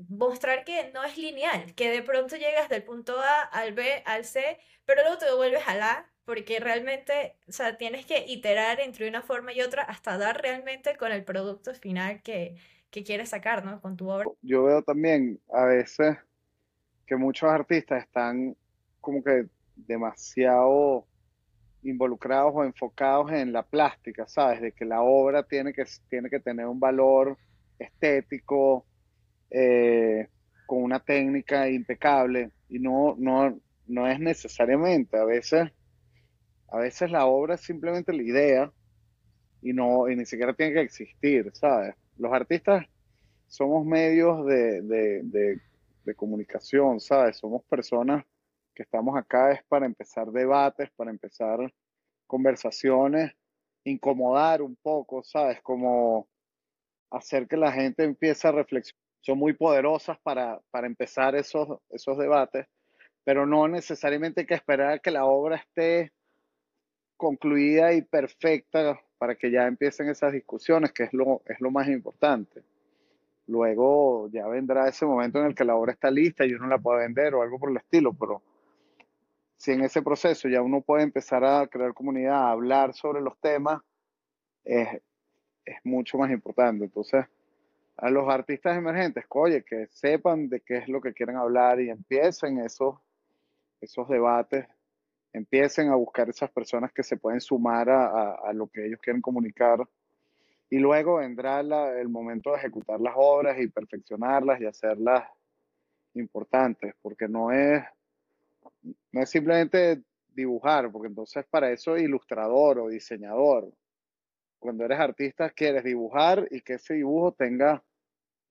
[0.07, 4.25] mostrar que no es lineal, que de pronto llegas del punto A al B al
[4.25, 9.07] C, pero luego te devuelves al A, porque realmente, o sea, tienes que iterar entre
[9.07, 12.55] una forma y otra hasta dar realmente con el producto final que,
[12.91, 13.81] que quieres sacar, ¿no?
[13.81, 14.27] Con tu obra.
[14.41, 16.17] Yo veo también a veces
[17.07, 18.55] que muchos artistas están
[19.09, 21.07] como que demasiado
[21.81, 24.61] involucrados o enfocados en la plástica, ¿sabes?
[24.61, 27.35] De que la obra tiene que, tiene que tener un valor
[27.79, 28.85] estético,
[29.49, 30.27] eh,
[30.67, 35.71] con una técnica impecable y no, no, no es necesariamente, a veces,
[36.67, 38.71] a veces la obra es simplemente la idea
[39.63, 41.95] y no, y ni siquiera tiene que existir, ¿sabes?
[42.15, 42.85] Los artistas
[43.47, 45.59] somos medios de, de,
[46.03, 47.37] de comunicación, ¿sabes?
[47.37, 48.23] Somos personas
[48.79, 51.59] que estamos acá es para empezar debates, para empezar
[52.25, 53.33] conversaciones,
[53.83, 55.61] incomodar un poco, ¿sabes?
[55.61, 56.29] Como
[57.11, 62.67] hacer que la gente empiece a reflexionar son muy poderosas para, empezar esos, esos debates,
[63.25, 66.13] pero no necesariamente hay que esperar a que la obra esté
[67.17, 71.89] concluida y perfecta para que ya empiecen esas discusiones, que es lo, es lo más
[71.89, 72.63] importante.
[73.45, 76.77] Luego ya vendrá ese momento en el que la obra está lista y uno la
[76.77, 78.41] puede vender o algo por el estilo, pero
[79.59, 83.37] si en ese proceso ya uno puede empezar a crear comunidad, a hablar sobre los
[83.39, 83.81] temas,
[84.63, 84.87] es,
[85.65, 86.85] es mucho más importante.
[86.85, 87.25] Entonces,
[87.97, 91.89] a los artistas emergentes, oye, que sepan de qué es lo que quieren hablar y
[91.89, 92.95] empiecen esos,
[93.81, 94.65] esos debates,
[95.33, 99.85] empiecen a buscar esas personas que se pueden sumar a, lo que ellos quieren comunicar.
[100.69, 105.25] Y luego vendrá el momento de ejecutar las obras y perfeccionarlas y hacerlas
[106.13, 107.83] importantes, porque no es,
[108.83, 113.71] no es simplemente dibujar, porque entonces para eso es ilustrador o diseñador.
[114.59, 117.83] Cuando eres artista quieres dibujar y que ese dibujo tenga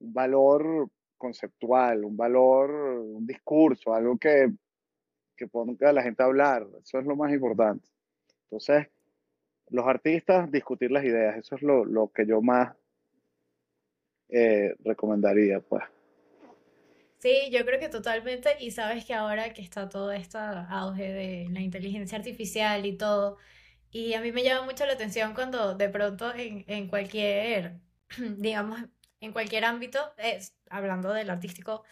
[0.00, 4.52] un valor conceptual, un valor, un discurso, algo que,
[5.36, 6.66] que ponga a la gente a hablar.
[6.82, 7.86] Eso es lo más importante.
[8.44, 8.88] Entonces,
[9.70, 12.74] los artistas, discutir las ideas, eso es lo, que yo más
[14.28, 15.84] eh, recomendaría, pues.
[17.18, 21.48] Sí, yo creo que totalmente, y sabes que ahora que está todo este auge de
[21.50, 23.38] la inteligencia artificial y todo,
[23.90, 27.80] y a mí me llama mucho la atención cuando de pronto en, en cualquier,
[28.38, 28.80] digamos,
[29.20, 31.84] en cualquier ámbito, es, hablando del artístico,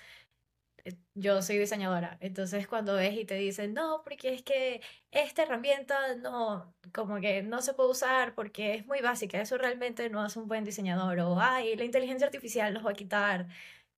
[0.85, 5.43] eh, yo soy diseñadora, entonces cuando ves y te dicen, no, porque es que esta
[5.45, 10.23] herramienta no, como que no se puede usar porque es muy básica, eso realmente no
[10.23, 13.49] hace un buen diseñador, o, ay, la inteligencia artificial nos va a quitar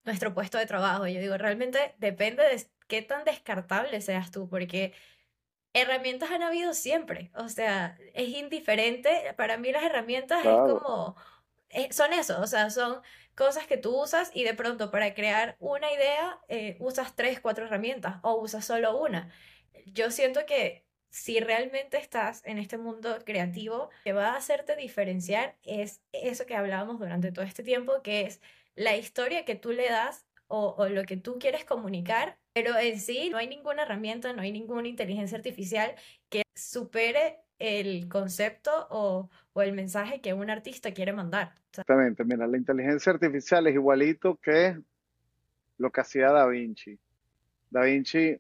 [0.09, 1.07] nuestro puesto de trabajo.
[1.07, 4.93] yo digo, realmente depende de qué tan descartable seas tú, porque
[5.73, 11.15] herramientas han habido siempre, o sea, es indiferente, para mí las herramientas es como,
[11.69, 13.01] eh, son eso, o sea, son
[13.35, 17.67] cosas que tú usas y de pronto para crear una idea eh, usas tres, cuatro
[17.67, 19.31] herramientas o usas solo una.
[19.87, 25.57] Yo siento que si realmente estás en este mundo creativo, que va a hacerte diferenciar
[25.65, 28.41] es eso que hablábamos durante todo este tiempo, que es
[28.79, 32.99] la historia que tú le das o, o lo que tú quieres comunicar, pero en
[33.01, 35.95] sí no hay ninguna herramienta, no hay ninguna inteligencia artificial
[36.29, 41.53] que supere el concepto o, el mensaje que un artista quiere mandar.
[41.71, 44.79] Exactamente, mira, la inteligencia artificial es igualito que
[45.79, 46.97] lo que hacía Da Vinci.
[47.69, 48.39] Da Vinci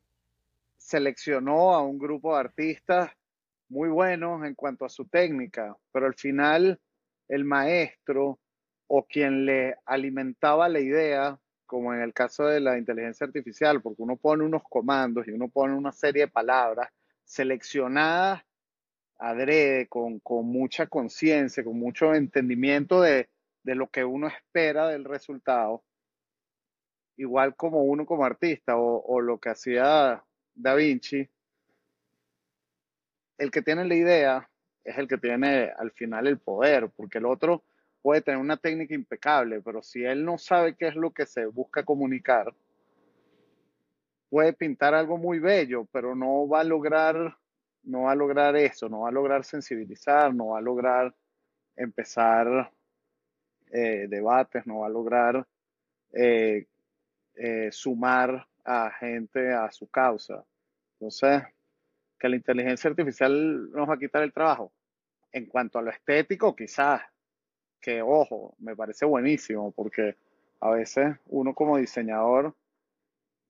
[0.77, 3.11] seleccionó a un grupo de artistas
[3.69, 6.81] muy buenos en cuanto a su técnica, pero al final
[7.27, 8.39] el maestro
[8.89, 14.03] o quien le alimentaba la idea, como en el caso de la inteligencia artificial, porque
[14.03, 16.91] uno pone unos comandos y uno pone una serie de palabras
[17.25, 18.43] seleccionadas
[19.19, 23.29] adrede, con, mucha conciencia, con mucho entendimiento de,
[23.65, 25.85] lo que uno espera del resultado,
[27.17, 30.25] igual como uno como artista o, lo que hacía
[30.55, 31.29] Da Vinci,
[33.37, 34.51] el que tiene la idea
[34.85, 37.63] es el que tiene al final el poder, porque el otro
[38.03, 41.47] puede tener una técnica impecable, pero si él no sabe qué es lo que se
[41.47, 42.55] busca comunicar,
[44.31, 47.37] puede pintar algo muy bello, pero no va a lograr
[47.89, 51.15] no va a lograr eso, no va a lograr sensibilizar, no va a lograr
[51.75, 52.71] empezar
[53.71, 55.47] eh, debates, no va a lograr
[56.13, 56.67] eh,
[57.35, 60.45] eh, sumar a gente a su causa.
[60.95, 61.43] Entonces,
[62.19, 64.73] que la inteligencia artificial nos va a quitar el trabajo.
[65.33, 67.01] En cuanto a lo estético, quizás,
[67.81, 70.17] que ojo, me parece buenísimo, porque
[70.61, 72.55] a veces uno como diseñador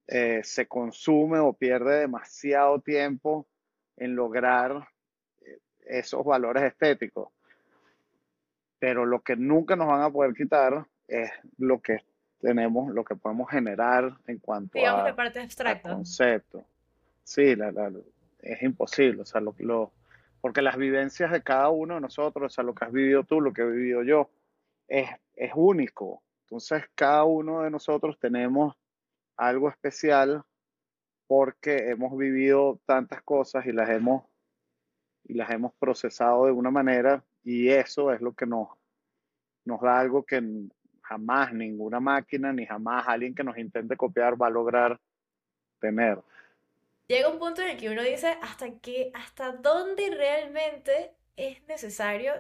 [0.07, 3.47] se consume o pierde demasiado tiempo
[3.99, 4.89] en lograr
[5.43, 7.29] eh, esos valores estéticos.
[8.79, 11.99] Pero lo que nunca nos van a poder quitar es lo que
[12.41, 15.91] tenemos, lo que podemos generar en cuanto a, parte abstracta.
[15.91, 16.65] concepto.
[17.25, 17.55] Sí,
[18.41, 19.93] es imposible, o sea, lo, lo,
[20.41, 23.41] porque las vivencias de cada uno de nosotros, o sea, lo que has vivido tú,
[23.41, 24.31] lo que he vivido yo,
[24.87, 26.23] es, es único.
[26.43, 28.75] Entonces, cada uno de nosotros tenemos
[29.37, 30.43] algo especial
[31.27, 34.25] porque hemos vivido tantas cosas y las hemos,
[35.25, 38.69] y las hemos procesado de una manera y eso es lo que nos,
[39.65, 40.43] nos da algo que
[41.03, 45.01] jamás ninguna máquina ni jamás alguien que nos intente copiar va a lograr
[45.81, 46.23] tener.
[47.09, 52.33] Llega un punto en el que uno dice hasta que hasta dónde realmente es necesario,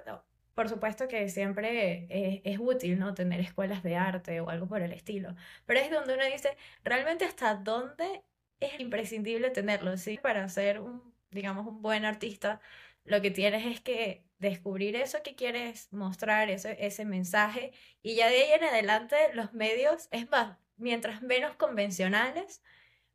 [0.54, 3.14] por supuesto que siempre es, es, útil, ¿no?
[3.14, 7.24] Tener escuelas de arte o algo por el estilo, pero es donde uno dice, realmente
[7.24, 8.22] hasta dónde
[8.60, 10.18] es imprescindible tenerlo, ¿sí?
[10.18, 12.60] Para ser un, digamos, un buen artista,
[13.04, 18.28] lo que tienes es que descubrir eso que quieres mostrar, ese, ese mensaje, y ya
[18.28, 22.62] de ahí en adelante los medios, es más, mientras menos convencionales,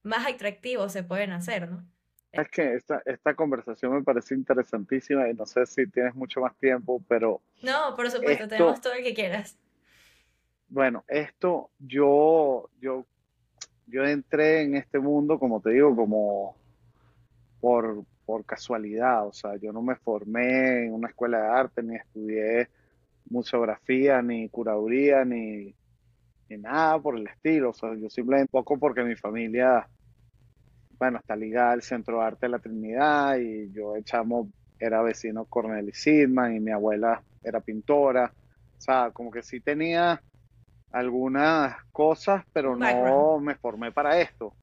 [0.04, 1.86] más atractivos se pueden hacer, ¿no?
[2.32, 6.56] Es que esta, esta conversación me parece interesantísima y no sé si tienes mucho más
[6.58, 7.42] tiempo, pero...
[7.62, 9.58] No, por supuesto, tenemos todo el que quieras.
[10.68, 13.06] Bueno, esto yo, yo
[13.88, 16.56] yo entré en este mundo, como te digo, como
[17.60, 18.06] por,
[18.46, 22.68] casualidad, o sea, yo no me formé en una escuela de arte, ni estudié
[23.30, 25.76] museografía, ni curaduría, ni,
[26.50, 29.88] nada por el estilo, o sea, yo simplemente poco porque mi familia,
[31.00, 34.48] bueno, está ligada al Centro de Arte de la Trinidad y yo echamos,
[34.80, 38.32] era vecino Cornel y Sidman y mi abuela era pintora,
[38.78, 40.22] o sea, como que sí tenía
[40.92, 44.54] algunas cosas, pero no me formé para esto.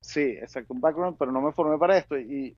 [0.00, 2.18] Sí, exacto, un background, pero no me formé para esto.
[2.18, 2.56] Y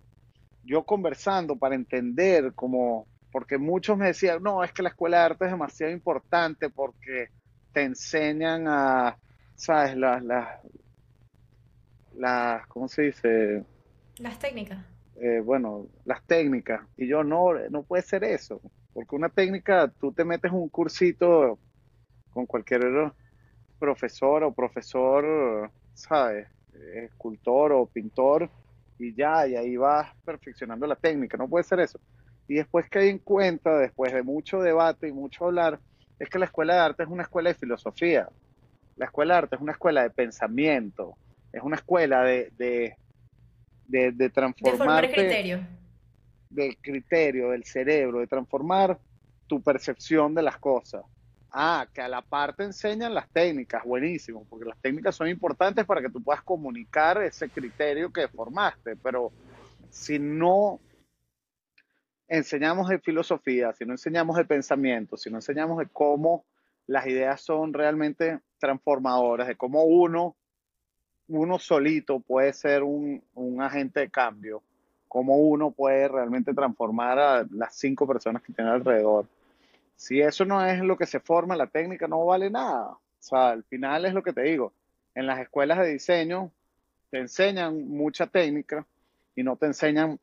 [0.65, 5.25] yo conversando para entender como, porque muchos me decían, no, es que la escuela de
[5.25, 7.29] arte es demasiado importante porque
[7.73, 9.17] te enseñan a,
[9.55, 9.97] ¿sabes?
[9.97, 10.49] Las, las,
[12.15, 13.65] las ¿cómo se dice?
[14.19, 14.85] Las técnicas.
[15.21, 16.83] Eh, bueno, las técnicas.
[16.97, 18.61] Y yo, no, no puede ser eso.
[18.93, 21.59] Porque una técnica, tú te metes un cursito
[22.33, 22.83] con cualquier
[23.79, 26.49] profesor o profesor, ¿sabes?
[26.95, 28.51] Escultor o pintor
[28.99, 31.99] y ya, y ahí vas perfeccionando la técnica, no puede ser eso.
[32.49, 35.81] Y después que hay en cuenta, después de mucho debate y mucho hablar,
[36.23, 38.29] es que la escuela de arte es una escuela de filosofía.
[38.97, 41.17] La escuela de arte es una escuela de pensamiento.
[41.53, 42.97] es una escuela de, de,
[43.89, 45.67] de, de De formar transformarte criterio.
[46.49, 48.99] del criterio, del cerebro, de transformar
[49.49, 51.03] tu percepción de las cosas.
[51.51, 56.01] Ah, que a la parte enseñan las técnicas, buenísimo, porque las técnicas son importantes para
[56.01, 59.33] que tú puedas comunicar ese criterio que formaste, pero
[59.91, 60.79] si no
[62.33, 66.47] enseñamos de filosofía, si no enseñamos de pensamiento, si no enseñamos de cómo
[66.87, 70.35] las ideas son realmente transformadoras, de cómo uno,
[71.29, 74.63] uno solito puede ser un, un agente de cambio,
[75.09, 79.27] cómo uno puede realmente transformar a las cinco personas que tiene alrededor.
[79.95, 82.93] Si eso no es lo que se forma, la técnica no vale nada.
[82.93, 84.73] O sea, al final es lo que te digo.
[85.15, 86.51] En las escuelas de diseño
[87.11, 88.87] te enseñan mucha técnica
[89.37, 90.19] y no te enseñan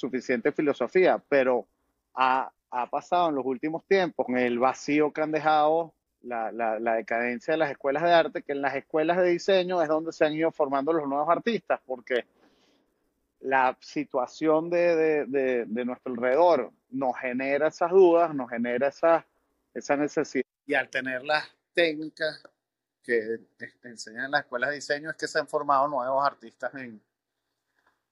[0.00, 1.66] suficiente filosofía, pero
[2.14, 6.94] ha, ha pasado en los últimos tiempos, con el vacío que han dejado, la, la,
[6.94, 10.24] decadencia de las escuelas de arte, que en las escuelas de diseño es donde se
[10.24, 12.26] han ido formando los nuevos artistas, porque
[13.40, 19.26] la situación de, de, de, nuestro alrededor nos genera esas dudas, nos genera esa,
[19.72, 20.44] esa necesidad.
[20.66, 22.42] Y al tener las técnicas
[23.02, 23.40] que
[23.82, 27.00] enseñan en las escuelas de diseño, es que se han formado nuevos artistas en,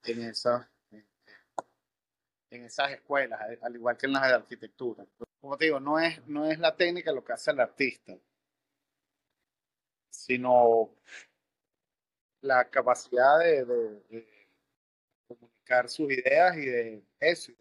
[0.05, 0.67] en, esa,
[2.51, 5.05] en, esas escuelas, al igual que en las de arquitectura.
[5.41, 8.17] Como te digo, no es, no es la técnica lo que hace el artista,
[10.11, 10.91] sino
[12.41, 14.49] la capacidad de, de, de
[15.27, 17.53] comunicar sus ideas y de eso,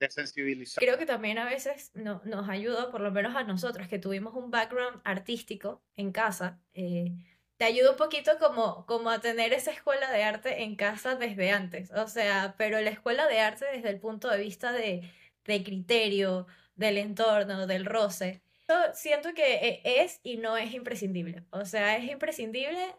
[0.00, 0.82] de sensibilizar.
[0.82, 4.34] Creo que también a veces no- nos ayuda, por lo menos a nosotros, que tuvimos
[4.34, 7.12] un background artístico en casa, eh,
[7.58, 11.50] te ayuda un poquito como, como a tener esa escuela de arte en casa desde
[11.50, 11.90] antes.
[11.92, 15.10] O sea, pero la escuela de arte desde el punto de vista de,
[15.44, 16.46] de criterio,
[16.76, 18.42] del entorno, del roce.
[18.68, 21.44] Yo siento que eh, es y no es imprescindible.
[21.50, 22.94] O sea, es imprescindible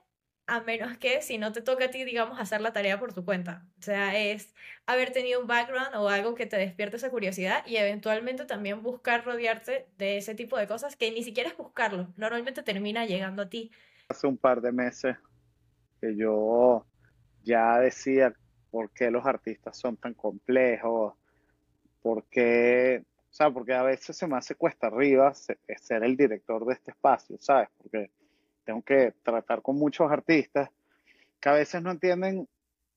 [0.47, 3.23] a menos que si no te toca a ti, digamos, hacer la tarea por tu
[3.23, 3.67] cuenta.
[3.79, 4.55] O sea, es
[4.87, 9.23] haber tenido un background o algo que te despierte esa curiosidad y eventualmente también buscar
[9.25, 13.49] rodearte de ese tipo de cosas que ni siquiera es buscarlo, normalmente termina llegando a
[13.49, 13.71] ti.
[14.09, 15.15] Hace un par de meses
[16.01, 16.85] que yo
[17.43, 18.33] ya decía
[18.71, 21.13] por qué los artistas son tan complejos,
[22.01, 26.17] por qué, o sea, porque a veces se me hace cuesta arriba se- ser el
[26.17, 27.69] director de este espacio, ¿sabes?
[27.77, 28.11] Porque
[28.63, 30.69] tengo que tratar con muchos artistas
[31.39, 32.47] que a veces no entienden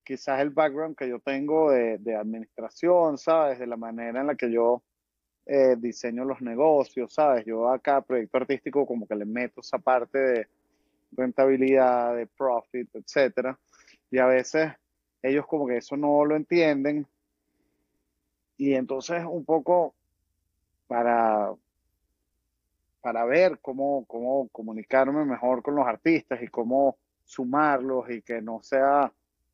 [0.04, 3.58] quizás el background que yo tengo de, de administración, ¿sabes?
[3.58, 4.82] De la manera en la que yo
[5.46, 7.44] eh, diseño los negocios, ¿sabes?
[7.46, 10.48] Yo a cada proyecto artístico como que le meto esa parte de
[11.12, 13.58] rentabilidad, de profit, etcétera.
[14.10, 14.72] Y a veces
[15.22, 17.06] ellos como que eso no lo entienden.
[18.56, 19.94] Y entonces un poco
[20.86, 21.52] para,
[23.00, 28.62] para ver cómo, cómo comunicarme mejor con los artistas y cómo sumarlos y que no
[28.62, 29.12] sea,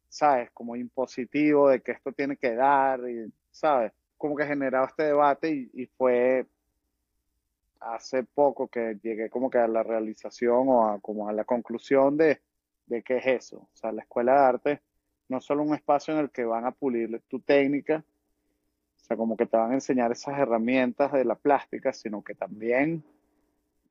[0.09, 0.51] ¿sabes?
[0.53, 3.93] Como impositivo de que esto tiene que dar, y, ¿sabes?
[4.17, 6.47] Como que he generado este debate y, y fue
[7.81, 12.17] hace poco que llegué como que a la realización o a, como a la conclusión
[12.17, 12.41] de,
[12.87, 13.59] de qué es eso.
[13.59, 14.83] O sea, la escuela de arte
[15.29, 18.05] no es solo un espacio en el que van a pulir tu técnica,
[18.97, 22.35] o sea, como que te van a enseñar esas herramientas de la plástica, sino que
[22.35, 23.03] también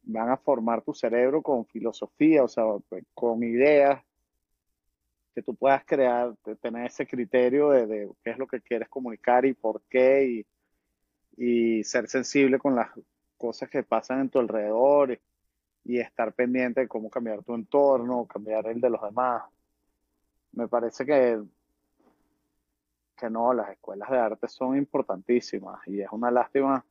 [0.04, 2.64] van a formar tu cerebro con filosofía, o sea,
[3.14, 4.02] con ideas
[5.34, 9.46] que tú puedas crear, tener ese criterio de, de qué es lo que quieres comunicar
[9.46, 10.26] y por qué,
[11.38, 12.90] y, y ser sensible con las
[13.38, 15.20] cosas que pasan en tu alrededor y,
[15.86, 19.44] y estar pendiente de cómo cambiar tu entorno, cambiar el de los demás.
[20.52, 21.42] Me parece que,
[23.16, 26.84] que no, las escuelas de arte son importantísimas y es una lástima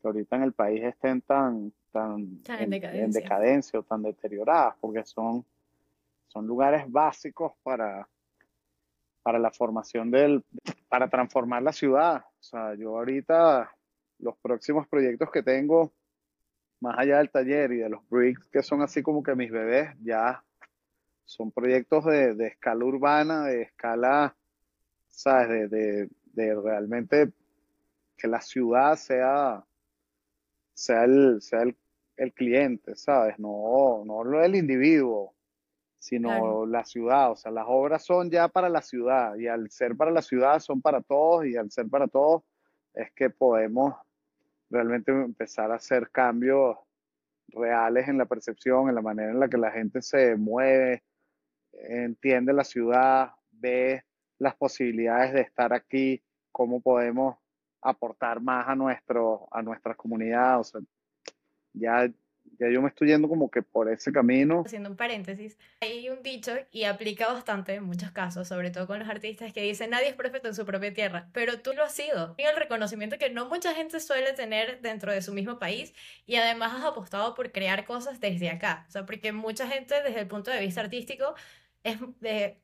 [0.00, 3.20] que ahorita en el país estén tan, tan Tan en en, en decadencia.
[3.20, 5.44] decadencia o tan deterioradas, porque son,
[6.26, 8.08] son lugares básicos para,
[9.22, 10.44] para la formación del,
[10.88, 12.24] para transformar la ciudad.
[12.40, 13.70] O sea, yo ahorita,
[14.18, 15.92] los próximos proyectos que tengo,
[16.80, 19.90] más allá del taller y de los bricks, que son así como que mis bebés,
[20.02, 20.44] ya
[21.24, 24.36] son proyectos de, de escala urbana, de escala,
[25.08, 25.70] ¿sabes?
[25.70, 27.32] De, de, de realmente
[28.16, 29.64] que la ciudad sea,
[30.74, 31.76] sea el, sea el,
[32.16, 33.38] el cliente, ¿sabes?
[33.38, 35.34] No, no lo el individuo,
[35.98, 36.66] sino Claro.
[36.66, 37.32] la ciudad.
[37.32, 40.58] O sea, las obras son ya para la ciudad y al ser para la ciudad
[40.60, 42.42] son para todos y al ser para todos
[42.94, 43.94] es que podemos
[44.70, 46.76] realmente empezar a hacer cambios
[47.48, 51.02] reales en la percepción, en la manera en la que la gente se mueve,
[51.72, 54.02] entiende la ciudad, ve
[54.38, 57.36] las posibilidades de estar aquí, cómo podemos
[57.82, 60.60] aportar más a nuestro, a nuestra comunidad.
[60.60, 60.80] O sea,
[61.72, 62.10] ya
[62.58, 64.62] ya yo me estoy yendo como que por ese camino.
[64.64, 68.98] Haciendo un paréntesis, hay un dicho y aplica bastante en muchos casos, sobre todo con
[68.98, 71.94] los artistas que dicen nadie es perfecto en su propia tierra, pero tú lo has
[71.94, 72.34] sido.
[72.38, 75.94] Y el reconocimiento que no mucha gente suele tener dentro de su mismo país
[76.26, 78.84] y además has apostado por crear cosas desde acá.
[78.88, 81.34] O sea, porque mucha gente desde el punto de vista artístico
[81.82, 82.60] es, de,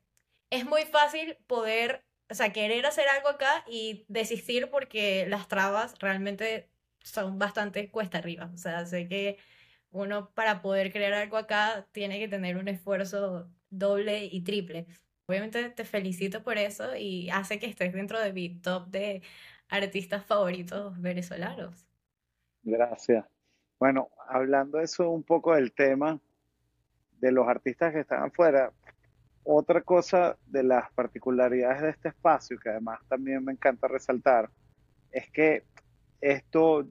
[0.49, 5.95] es muy fácil poder, o sea, querer hacer algo acá y desistir porque las trabas
[5.99, 6.69] realmente
[7.03, 8.49] son bastante cuesta arriba.
[8.53, 9.37] O sea, sé que
[9.91, 14.87] uno para poder crear algo acá tiene que tener un esfuerzo doble y triple.
[15.27, 19.21] Obviamente te felicito por eso y hace que estés dentro de mi top de
[19.69, 21.87] artistas favoritos venezolanos.
[22.63, 23.25] Gracias.
[23.79, 26.19] Bueno, hablando eso un poco del tema
[27.19, 28.71] de los artistas que están afuera,
[29.43, 34.49] otra cosa de las particularidades de este espacio, que además también me encanta resaltar,
[35.11, 35.63] es que
[36.19, 36.87] esto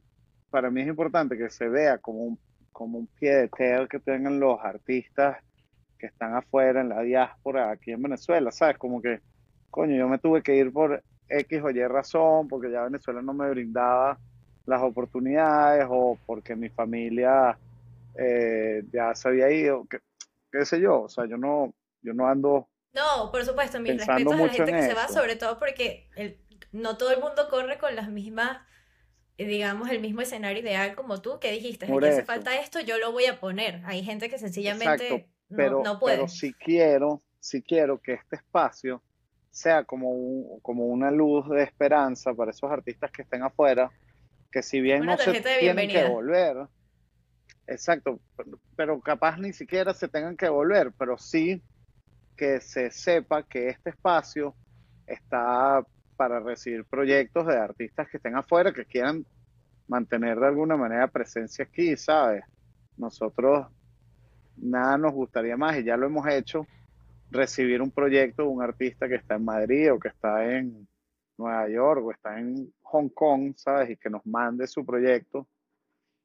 [0.50, 2.38] para mí es importante que se vea como un,
[2.80, 5.36] como un pie de tela que tengan los artistas
[5.98, 8.78] que están afuera en la diáspora aquí en Venezuela, ¿sabes?
[8.78, 9.20] Como que,
[9.70, 13.34] coño, yo me tuve que ir por X o Y razón, porque ya Venezuela no
[13.34, 14.18] me brindaba
[14.64, 17.58] las oportunidades o porque mi familia
[18.14, 19.98] eh, ya se había ido, qué,
[20.50, 24.32] qué sé yo, o sea, yo no, yo no ando no, por supuesto, mis respetos
[24.32, 26.38] a la gente que se va, sobre todo porque el,
[26.72, 28.66] no todo el mundo corre con las mismas
[29.44, 33.12] digamos, el mismo escenario ideal como tú, que dijiste, si hace falta esto, yo lo
[33.12, 33.80] voy a poner.
[33.84, 36.16] Hay gente que sencillamente pero, no, puede.
[36.16, 39.02] Pero si quiero, si quiero que este espacio
[39.50, 43.90] sea como, como una luz de esperanza para esos artistas que estén afuera,
[44.52, 46.56] que si bien no se tienen que volver,
[47.66, 48.20] exacto,
[48.76, 51.62] pero capaz ni siquiera se tengan que volver, pero sí
[52.36, 54.54] que se sepa que este espacio
[55.06, 55.84] está
[56.20, 59.24] para recibir proyectos de artistas que estén afuera, que quieran
[59.88, 62.44] mantener de alguna manera presencia aquí, ¿sabes?
[62.98, 63.66] Nosotros
[64.58, 66.66] nada nos gustaría más, y ya lo hemos hecho,
[67.30, 70.86] recibir un proyecto de un artista que está en Madrid o que está en
[71.38, 73.88] Nueva York o está en Hong Kong, ¿sabes?
[73.88, 75.48] Y que nos mande su proyecto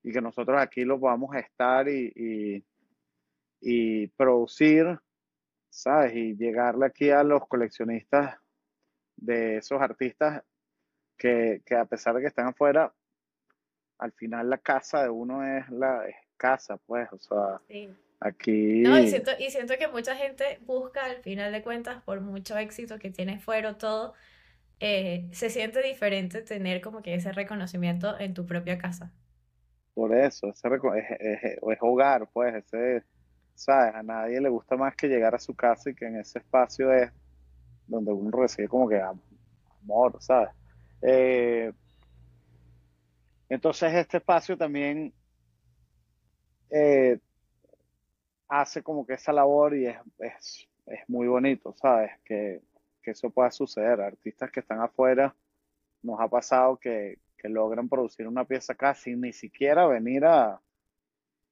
[0.04, 2.66] y que nosotros aquí lo podamos estar y, y,
[3.62, 5.00] y producir,
[5.70, 6.14] ¿sabes?
[6.16, 8.36] Y llegarle aquí a los coleccionistas
[9.18, 10.44] de esos artistas
[11.18, 12.94] que, a pesar de que están afuera,
[13.98, 16.04] al final la casa de uno es la
[16.38, 17.62] casa, pues, o sea,
[18.20, 18.82] aquí...
[18.82, 22.58] No, y siento, y siento que mucha gente busca, al final de cuentas, por mucho
[22.58, 24.14] éxito que tiene fuera todo,
[24.80, 29.12] eh, se siente diferente tener como que ese reconocimiento en tu propia casa.
[29.94, 33.04] Por eso, ese es, es, es hogar, pues, ese,
[33.54, 33.96] ¿sabes?
[33.96, 36.92] A nadie le gusta más que llegar a su casa y que en ese espacio
[36.92, 37.12] es
[37.88, 40.50] donde uno recibe como que amor, ¿sabes?
[41.02, 41.72] Eh,
[43.50, 45.14] entonces este espacio también
[46.70, 47.20] eh,
[48.48, 52.12] hace como que esa labor y es, es, muy bonito, ¿sabes?
[52.24, 52.62] Que,
[53.02, 54.02] que, eso pueda suceder.
[54.02, 55.36] Artistas que están afuera,
[56.02, 60.60] nos ha pasado que, que logran producir una pieza acá sin ni siquiera venir a,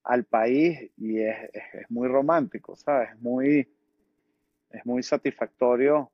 [0.03, 3.09] al país y es, es, muy romántico, ¿sabes?
[3.19, 3.67] muy,
[4.69, 6.11] es muy satisfactorio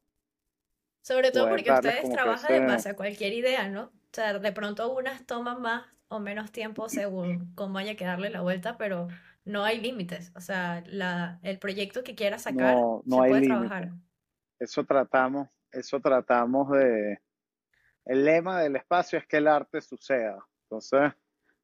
[1.09, 3.85] sobre todo porque ustedes trabajan en base a cualquier idea, ¿no?
[3.85, 8.29] O sea, de pronto unas toman más o menos tiempo según cómo haya que darle
[8.29, 9.07] la vuelta, pero
[9.43, 10.31] no hay límites.
[10.35, 13.89] O sea, la, el proyecto que quieras sacar no, no se hay puede trabajar.
[14.59, 17.19] Eso tratamos, eso tratamos de...
[18.05, 20.45] El lema del espacio es que el arte suceda.
[20.65, 21.11] Entonces,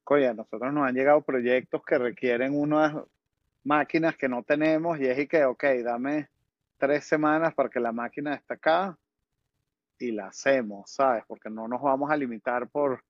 [0.06, 2.96] oye, a nosotros nos han llegado proyectos que requieren unas
[3.64, 6.30] máquinas que no tenemos y es y que, ok, dame
[6.80, 8.98] tres semanas para que la máquina esté acá
[10.00, 11.24] y la hacemos, ¿sabes?
[11.28, 13.04] Porque no nos vamos a limitar por,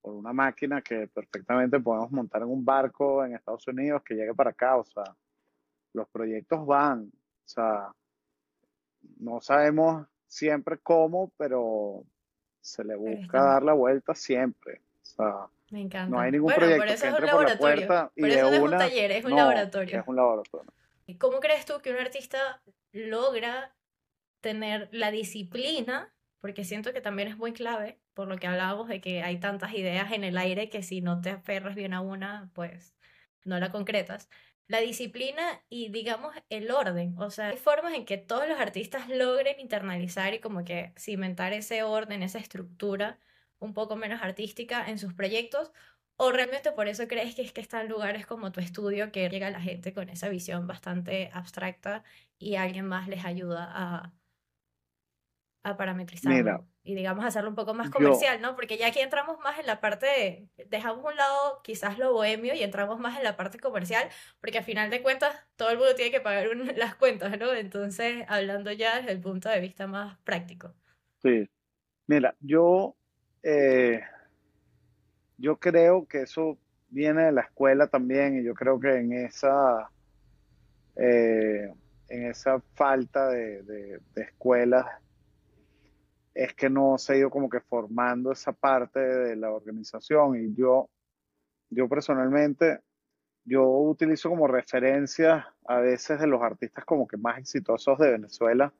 [0.00, 4.34] por una máquina que perfectamente podemos montar en un barco en Estados Unidos que llegue
[4.34, 5.04] para acá, o sea,
[5.92, 7.92] los proyectos van, o sea,
[9.18, 12.04] no sabemos siempre cómo, pero
[12.60, 16.14] se le busca dar la vuelta siempre, o sea, me encanta.
[16.14, 18.70] No hay ningún proyecto que entre por la puerta y de eso no es un
[18.70, 20.00] taller, es un laboratorio.
[20.00, 20.72] Es un laboratorio.
[21.06, 22.62] ¿Y cómo crees tú que un artista
[22.92, 23.74] logra
[24.44, 29.00] tener la disciplina, porque siento que también es muy clave, por lo que hablábamos de
[29.00, 32.50] que hay tantas ideas en el aire que si no te aferras bien a una,
[32.54, 32.94] pues
[33.44, 34.28] no la concretas.
[34.68, 39.08] La disciplina y digamos el orden, o sea, hay formas en que todos los artistas
[39.08, 43.18] logren internalizar y como que cimentar ese orden, esa estructura
[43.58, 45.72] un poco menos artística en sus proyectos,
[46.16, 49.50] o realmente por eso crees que es que están lugares como tu estudio que llega
[49.50, 52.04] la gente con esa visión bastante abstracta
[52.38, 54.12] y alguien más les ayuda a,
[55.64, 58.54] a parametrizarlo y digamos hacerlo un poco más comercial, ¿no?
[58.54, 62.54] Porque ya aquí entramos más en la parte, de, dejamos un lado quizás lo bohemio
[62.54, 64.06] y entramos más en la parte comercial,
[64.38, 66.46] porque al final de cuentas todo el mundo tiene que pagar
[66.76, 67.54] las cuentas, ¿no?
[67.54, 70.74] Entonces, hablando ya desde el punto de vista más práctico.
[71.22, 71.48] Sí,
[72.06, 72.94] mira, yo,
[73.42, 74.02] eh,
[75.38, 76.58] yo creo que eso
[76.90, 79.88] viene de la escuela también y yo creo que en esa,
[80.96, 81.72] eh,
[82.08, 84.84] en esa falta de, de, de escuelas
[86.34, 90.54] es que no se ha ido como que formando esa parte de la organización y
[90.54, 90.90] yo,
[91.70, 92.80] yo personalmente,
[93.44, 98.72] yo utilizo como referencia a veces de los artistas como que más exitosos de Venezuela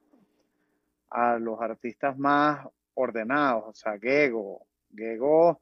[1.11, 4.67] a los artistas más ordenados, o sea, Gego.
[4.93, 5.61] Gego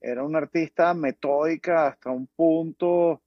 [0.00, 3.20] era un artista metódica hasta un punto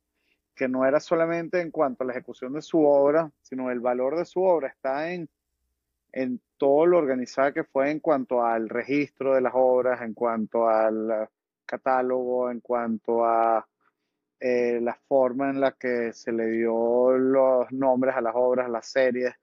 [0.55, 4.17] que no era solamente en cuanto a la ejecución de su obra, sino el valor
[4.17, 5.29] de su obra está en,
[6.11, 10.67] en todo lo organizado que fue en cuanto al registro de las obras, en cuanto
[10.67, 11.29] al
[11.65, 13.65] catálogo, en cuanto a
[14.39, 18.87] eh, la forma en la que se le dio los nombres a las obras, las
[18.87, 19.33] series,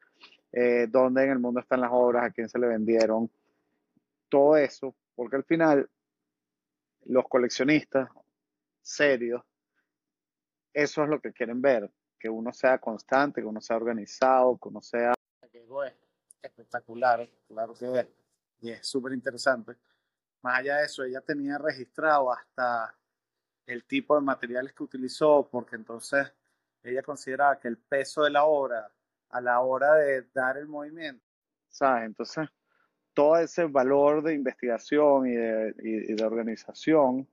[0.52, 3.30] eh, dónde en el mundo están las obras, a quién se le vendieron,
[4.28, 5.88] todo eso, porque al final
[7.06, 8.10] los coleccionistas
[8.82, 9.42] serios,
[10.74, 14.68] eso es lo que quieren ver, que uno sea constante, que uno sea organizado, que
[14.68, 15.14] uno sea
[16.46, 18.06] espectacular, claro que es,
[18.60, 19.76] y es súper interesante.
[20.42, 22.94] Más allá de eso, ella tenía registrado hasta
[23.66, 26.32] el tipo de materiales que utilizó, porque entonces
[26.82, 28.90] ella consideraba que el peso de la obra
[29.30, 31.24] a la hora de dar el movimiento,
[31.68, 32.04] ¿sabes?
[32.06, 32.48] Entonces,
[33.12, 37.28] todo ese valor de investigación y de, organización,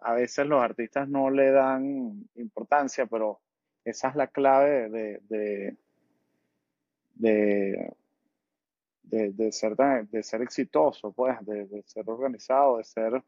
[0.00, 3.40] a veces los artistas no le dan importancia, pero
[3.84, 5.76] esa es la clave de,
[7.16, 7.92] de,
[9.02, 13.22] de, ser, de ser exitoso, pues, de, ser organizado, de ser...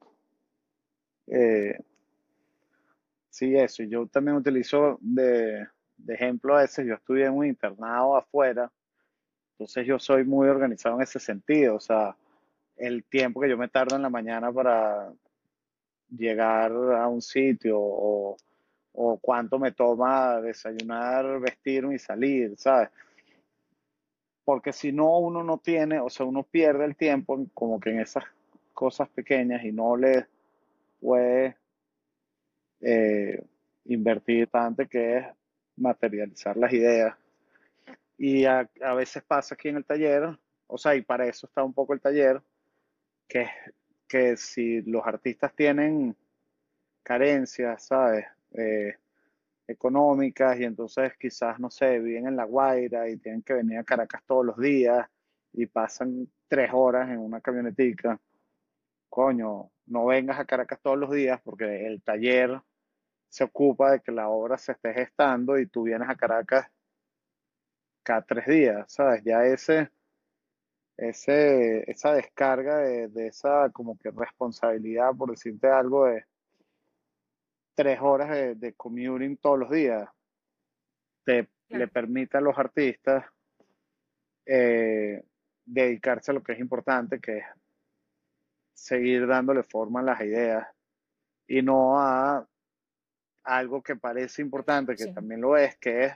[1.26, 1.78] Eh,
[3.30, 3.82] sí, eso.
[3.84, 5.66] Yo también utilizo de,
[5.96, 8.70] de ejemplo a ese, yo estudié en un internado afuera,
[9.52, 12.16] entonces yo soy muy organizado en ese sentido, o sea,
[12.76, 15.12] el tiempo que yo me tardo en la mañana para
[16.08, 18.36] llegar a un sitio o,
[18.92, 22.88] o cuánto me toma desayunar, vestirme y salir, ¿sabes?
[24.48, 28.00] Porque si no, uno no tiene, o sea, uno pierde el tiempo como que en
[28.00, 28.24] esas
[28.72, 30.26] cosas pequeñas y no le
[30.98, 31.54] puede
[32.80, 33.44] eh,
[33.84, 35.26] invertir tanto que es
[35.76, 37.14] materializar las ideas.
[38.16, 41.74] Y a, veces pasa aquí en el taller, o sea, y para eso está un
[41.74, 42.40] poco el taller,
[43.28, 43.50] que,
[44.06, 46.16] que si los artistas tienen
[47.02, 48.24] carencias, ¿sabes?
[48.54, 48.96] Eh,
[49.68, 53.84] económicas y entonces quizás, no sé, viven en La Guaira y tienen que venir a
[53.84, 55.06] Caracas todos los días
[55.52, 58.18] y pasan tres horas en una camionetica.
[59.10, 62.60] Coño, no vengas a Caracas todos los días porque el taller
[63.28, 66.66] se ocupa de que la obra se esté gestando y tú vienes a Caracas
[68.02, 69.22] cada tres días, ¿sabes?
[69.24, 69.90] Ya ese,
[70.96, 76.24] ese, esa descarga de, de esa como que responsabilidad, por decirte algo, de
[77.78, 80.08] tres horas de, de commuting todos los días,
[81.22, 83.24] te, le permite a los artistas
[84.44, 85.22] eh,
[85.64, 87.44] dedicarse a lo que es importante, que es
[88.74, 90.66] seguir dándole forma a las ideas
[91.46, 92.44] y no a
[93.44, 96.12] algo que parece importante, que también lo es, que es,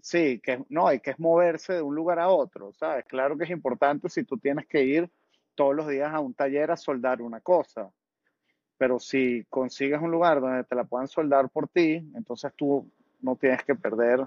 [0.00, 3.04] sí, que no, hay que es moverse de un lugar a otro, ¿sabes?
[3.04, 5.10] Claro que es importante si tú tienes que ir
[5.54, 7.92] todos los días a un taller a soldar una cosa,
[8.78, 12.88] pero si consigues un lugar donde te la puedan soldar por ti, entonces tú
[13.20, 14.26] no tienes que perder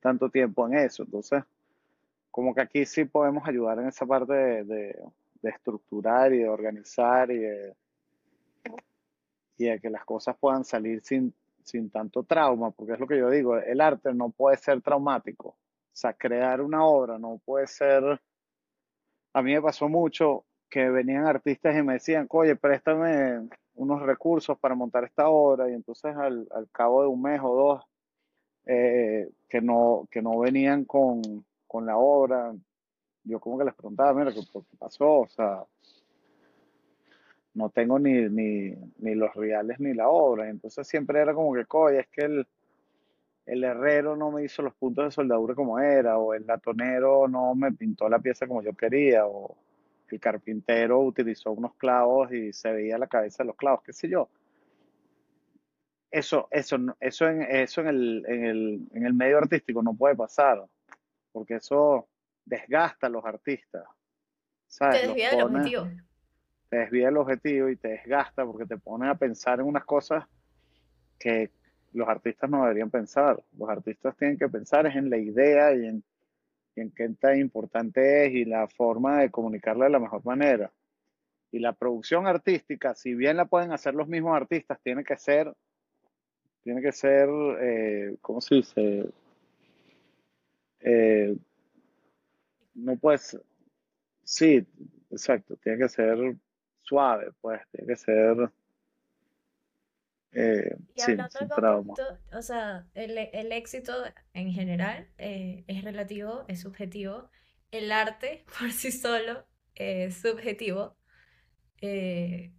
[0.00, 1.02] tanto tiempo en eso.
[1.02, 1.42] Entonces,
[2.30, 4.94] como que aquí sí podemos ayudar en esa parte de, de,
[5.42, 7.74] estructurar y de organizar y de,
[9.56, 11.32] y de que las cosas puedan salir sin,
[11.62, 15.48] sin tanto trauma, porque es lo que yo digo, el arte no puede ser traumático.
[15.48, 15.56] O
[15.98, 18.20] sea, crear una obra no puede ser...
[19.32, 24.58] A mí me pasó mucho que venían artistas y me decían, oye, préstame unos recursos
[24.58, 27.84] para montar esta obra y entonces al, al cabo de un mes o dos
[28.66, 31.22] eh, que, no, que no venían con,
[31.66, 32.52] con, la obra,
[33.22, 34.40] yo como que les preguntaba, mira, ¿qué,
[34.76, 35.20] pasó?
[35.20, 35.64] O sea,
[37.54, 40.48] no tengo ni, ni, ni, los reales ni la obra.
[40.48, 42.46] Entonces siempre era como que, oye, es que el,
[43.46, 47.54] el herrero no me hizo los puntos de soldadura como era, o el latonero no
[47.54, 49.56] me pintó la pieza como yo quería, o
[50.14, 54.08] el carpintero utilizó unos clavos y se veía la cabeza de los clavos, qué sé
[54.08, 54.28] yo.
[56.10, 60.14] Eso, eso, eso, en, eso en, el, en, el, en el medio artístico no puede
[60.14, 60.64] pasar,
[61.32, 62.08] porque eso
[62.44, 63.84] desgasta a los artistas.
[63.84, 63.90] Te
[64.68, 65.02] ¿Sabes?
[65.02, 65.88] Los desvía del objetivo.
[66.68, 70.24] te desvía el objetivo y te desgasta porque te pone a pensar en unas cosas
[71.18, 71.50] que
[71.92, 73.42] los artistas no deberían pensar.
[73.58, 76.04] Los artistas tienen que pensar es en la idea y en,
[76.76, 80.70] y en qué tan importante es y la forma de comunicarla de la mejor manera.
[81.50, 85.52] Y la producción artística, si bien la pueden hacer los mismos artistas, tiene que ser,
[86.62, 87.28] tiene que ser,
[87.60, 89.06] eh, ¿cómo se dice?
[90.80, 91.34] Eh,
[92.74, 93.40] no puedes,
[94.22, 94.66] sí,
[95.10, 96.36] exacto, tiene que ser
[96.82, 98.50] suave, pues, tiene que ser,
[100.36, 101.94] eh, Y sí, hablando un trauma.
[102.32, 103.92] o sea, el, el éxito
[104.32, 107.30] en general eh, es relativo, es subjetivo.
[107.70, 110.96] El arte por sí solo es subjetivo.
[111.82, 112.52] eh,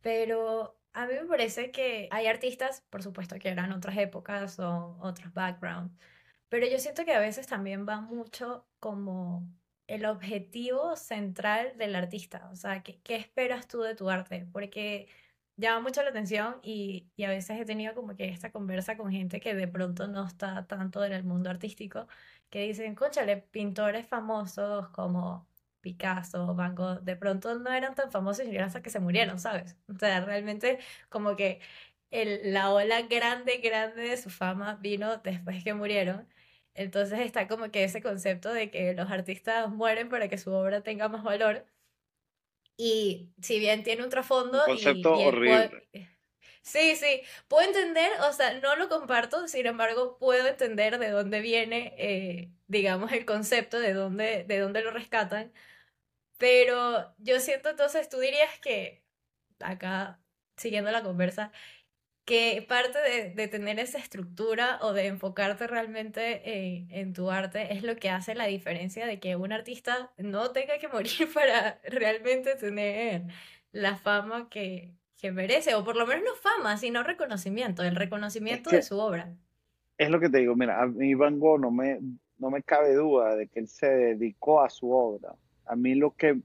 [0.00, 4.96] pero a mí me parece que hay artistas, por supuesto que eran otras épocas, son
[5.00, 5.94] otros backgrounds,
[6.48, 9.48] pero yo siento que a veces también va mucho como
[9.86, 14.48] el objetivo central del artista, o sea, ¿qué, qué esperas tú de tu arte?
[14.52, 15.08] Porque
[15.56, 19.10] llama mucho la atención y, y a veces he tenido como que esta conversa con
[19.10, 22.06] gente que de pronto no está tanto en el mundo artístico,
[22.50, 25.48] que dicen, cónchale, pintores famosos como
[25.80, 29.76] Picasso, Van Gogh, de pronto no eran tan famosos y hasta que se murieron, ¿sabes?
[29.88, 30.78] O sea, realmente
[31.08, 31.60] como que
[32.10, 36.28] el, la ola grande, grande de su fama vino después que murieron.
[36.74, 40.82] Entonces está como que ese concepto de que los artistas mueren para que su obra
[40.82, 41.66] tenga más valor.
[42.76, 45.82] Y si bien tiene un trasfondo Un y concepto puedo- horrible.
[46.62, 51.40] Sí, sí, puedo entender, o sea, no lo comparto, sin embargo, puedo entender de dónde
[51.40, 55.52] viene, eh, digamos, el concepto, de dónde, de dónde lo rescatan.
[56.38, 59.04] Pero yo siento entonces, tú dirías que,
[59.60, 60.20] acá,
[60.56, 61.52] siguiendo la conversa,
[62.26, 67.74] que parte de, de tener esa estructura o de enfocarte realmente en, en tu arte
[67.74, 71.80] es lo que hace la diferencia de que un artista no tenga que morir para
[71.84, 73.24] realmente tener
[73.72, 77.96] la fama que, que merece, o por lo menos no fama, sino reconocimiento, el
[78.48, 79.36] Es reconocimiento de su obra.
[79.98, 82.00] es lo que te digo, mira, a mí Van Gogh no me,
[82.38, 85.34] no me cabe duda de que él se dedicó a su obra.
[85.64, 86.40] A mí lo que,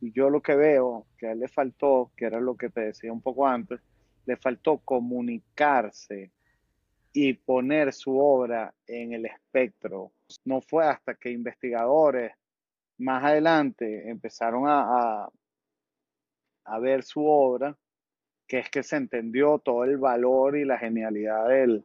[0.00, 3.12] yo lo que veo que a él le faltó, que era lo que te decía
[3.12, 3.80] un poco antes,
[4.24, 6.32] le faltó comunicarse
[7.12, 10.12] y poner su obra en el espectro.
[10.44, 12.32] No fue hasta que investigadores
[12.98, 15.28] más adelante empezaron a,
[16.64, 17.76] a, ver su obra,
[18.46, 21.84] que es que se entendió todo el valor y la genialidad del,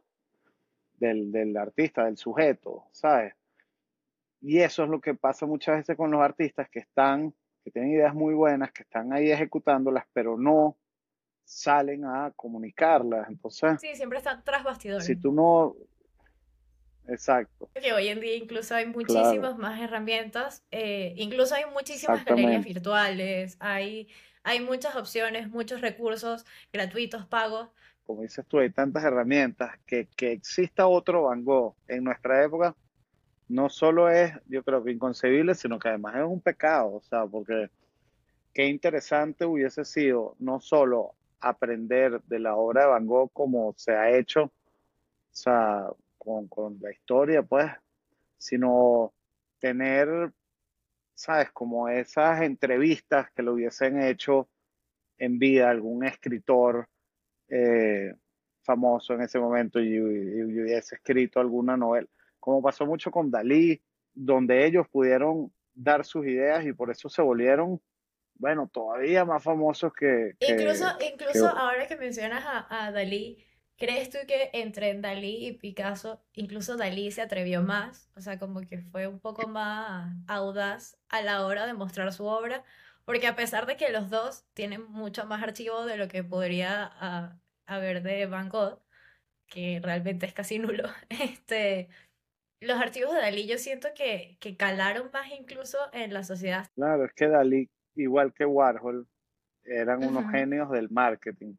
[0.94, 3.34] del, del artista, del sujeto, ¿sabes?
[4.40, 7.34] Y eso es lo que pasa muchas veces con los artistas que están,
[7.64, 10.76] que tienen ideas muy buenas, que están ahí ejecutándolas, pero no
[11.48, 13.28] salen a comunicarlas.
[13.28, 15.06] Entonces, Sí, siempre están tras bastidores.
[15.06, 15.74] si tú no,
[17.06, 22.24] exacto, Que hoy en día incluso hay claro, muchísimas más herramientas, eh, incluso hay muchísimas
[22.24, 24.08] galerías virtuales, hay,
[24.42, 27.68] hay muchas opciones, muchos recursos gratuitos, pagos.
[28.04, 32.74] Como dices tú, hay tantas herramientas que, que exista otro Van Gogh en nuestra época,
[33.48, 37.26] no solo es, yo creo que inconcebible, sino que además es un pecado, o sea,
[37.26, 37.70] porque
[38.54, 43.92] qué interesante hubiese sido no solo aprender de la obra de Van Gogh como se
[43.92, 44.52] ha hecho, o
[45.30, 47.70] sea, con, con la historia, pues,
[48.36, 49.12] sino
[49.58, 50.32] tener,
[51.14, 51.50] ¿sabes?
[51.52, 54.48] Como esas entrevistas que lo hubiesen hecho
[55.18, 56.88] en vida algún escritor
[57.48, 58.14] eh,
[58.62, 62.06] famoso en ese momento y, y hubiese escrito alguna novela,
[62.38, 63.80] como pasó mucho con Dalí,
[64.14, 67.80] donde ellos pudieron dar sus ideas y por eso se volvieron,
[68.38, 73.44] bueno, todavía más famosos que, Incluso, que, que incluso ahora que mencionas a, a Dalí,
[73.76, 78.10] ¿crees tú que entre Dalí y Picasso, incluso Dalí se atrevió más?
[78.16, 82.24] O sea, como que fue un poco más audaz a la hora de mostrar su
[82.26, 82.64] obra,
[83.04, 86.90] porque a pesar de que los dos tienen mucho más archivo de lo que podría
[87.00, 88.80] ah, haber de Van Gogh,
[89.46, 91.88] que realmente es casi nulo, este,
[92.60, 96.68] los archivos de Dalí yo siento que, que calaron más incluso en la sociedad.
[96.74, 97.70] Claro, es que Dalí,
[98.02, 99.06] igual que Warhol,
[99.64, 101.54] eran unos genios del marketing.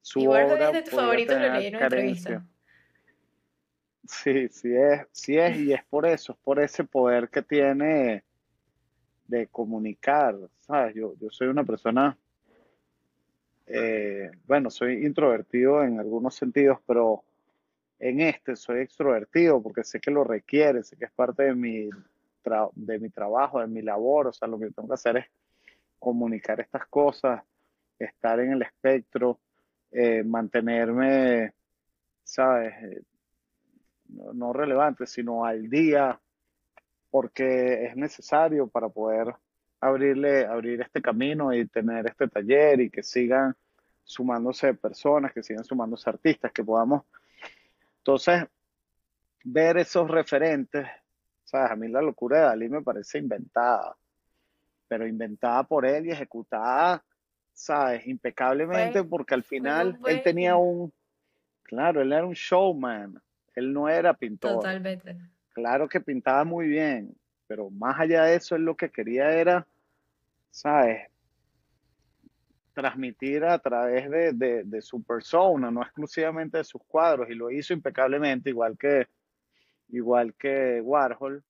[0.00, 2.46] Su Y Warhol obra es de tus favoritos, lo leí en una entrevista.
[4.06, 8.22] Sí, sí es, sí es, y es por eso, es por ese poder que tiene
[9.26, 10.94] de comunicar, ¿sabes?
[10.94, 12.16] Yo, yo soy una persona,
[13.66, 17.24] eh, bueno, soy introvertido en algunos sentidos, pero
[17.98, 21.88] en este soy extrovertido porque sé que lo requiere, sé que es parte de mi,
[22.74, 25.26] de mi trabajo, de mi labor, o sea, lo que tengo que hacer es
[26.04, 27.42] comunicar estas cosas,
[27.98, 29.40] estar en el espectro,
[29.90, 31.54] eh, mantenerme,
[32.22, 32.74] ¿sabes?
[32.82, 33.02] Eh,
[34.08, 36.20] no, no relevante, sino al día,
[37.10, 39.34] porque es necesario para poder
[39.80, 43.56] abrirle, abrir este camino y tener este taller y que sigan
[44.02, 47.04] sumándose personas, que sigan sumándose artistas, que podamos.
[47.98, 48.44] Entonces,
[49.44, 50.86] ver esos referentes,
[51.44, 51.70] ¿sabes?
[51.70, 53.96] A mí la locura de Dalí me parece inventada,
[54.94, 57.04] pero inventada por él y ejecutada,
[57.52, 58.06] ¿sabes?
[58.06, 60.92] Impecablemente, porque al final él tenía un,
[61.64, 63.20] claro, él era un showman,
[63.56, 64.52] él no era pintor.
[64.52, 65.16] Totalmente.
[65.52, 67.12] Claro que pintaba muy bien,
[67.48, 69.66] pero más allá de eso, él lo que quería era,
[70.52, 71.10] ¿sabes?
[72.72, 77.72] transmitir a través de, de, su persona, no exclusivamente de sus cuadros, y lo hizo
[77.72, 79.08] impecablemente, igual que,
[79.88, 81.42] igual que Warhol.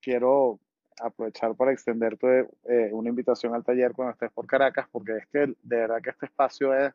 [0.00, 0.60] Quiero
[1.00, 5.38] aprovechar para extenderte eh, una invitación al taller cuando estés por Caracas, porque es que
[5.62, 6.92] de verdad que este espacio es...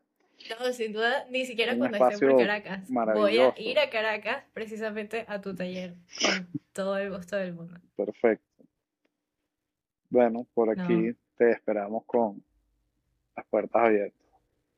[0.49, 2.89] No, sin duda, ni siquiera cuando esté por Caracas.
[2.89, 7.77] Voy a ir a Caracas precisamente a tu taller, con todo el gusto del mundo.
[7.95, 8.45] Perfecto.
[10.09, 12.43] Bueno, por aquí te esperamos con,
[13.39, 14.19] las puertas abiertas.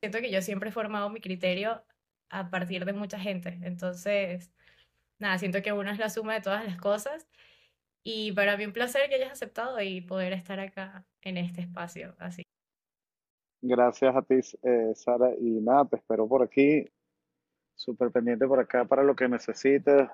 [0.00, 1.82] Siento que yo siempre he formado mi criterio
[2.28, 3.58] a partir de mucha gente.
[3.62, 4.50] Entonces,
[5.18, 7.28] nada, siento que uno es la suma de todas las cosas.
[8.04, 12.14] Y para mí un placer que hayas aceptado y poder estar acá en este espacio.
[12.18, 12.42] Así.
[13.60, 15.30] Gracias a ti, eh, Sara.
[15.38, 16.84] Y nada, te espero por aquí.
[17.74, 20.08] Súper pendiente por acá para lo que necesites.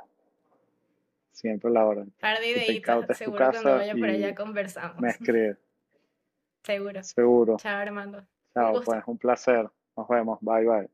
[1.33, 2.05] Siempre la hora.
[2.21, 3.17] Par de ideitas.
[3.17, 5.01] Seguro cuando vaya por allá conversamos.
[5.01, 5.57] Me escribes.
[6.63, 7.03] Seguro.
[7.03, 7.57] Seguro.
[7.59, 8.27] Chao, Armando.
[8.53, 9.71] Chao, pues un placer.
[9.97, 10.39] Nos vemos.
[10.43, 10.91] Bye, bye.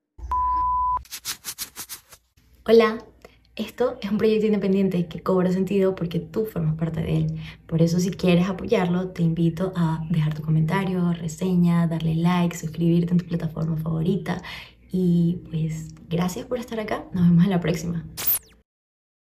[2.66, 2.98] Hola.
[3.56, 7.36] Esto es un proyecto independiente que cobra sentido porque tú formas parte de él.
[7.66, 13.12] Por eso si quieres apoyarlo, te invito a dejar tu comentario, reseña, darle like, suscribirte
[13.12, 14.42] en tu plataforma favorita.
[14.90, 17.04] Y pues gracias por estar acá.
[17.12, 18.04] Nos vemos en la próxima.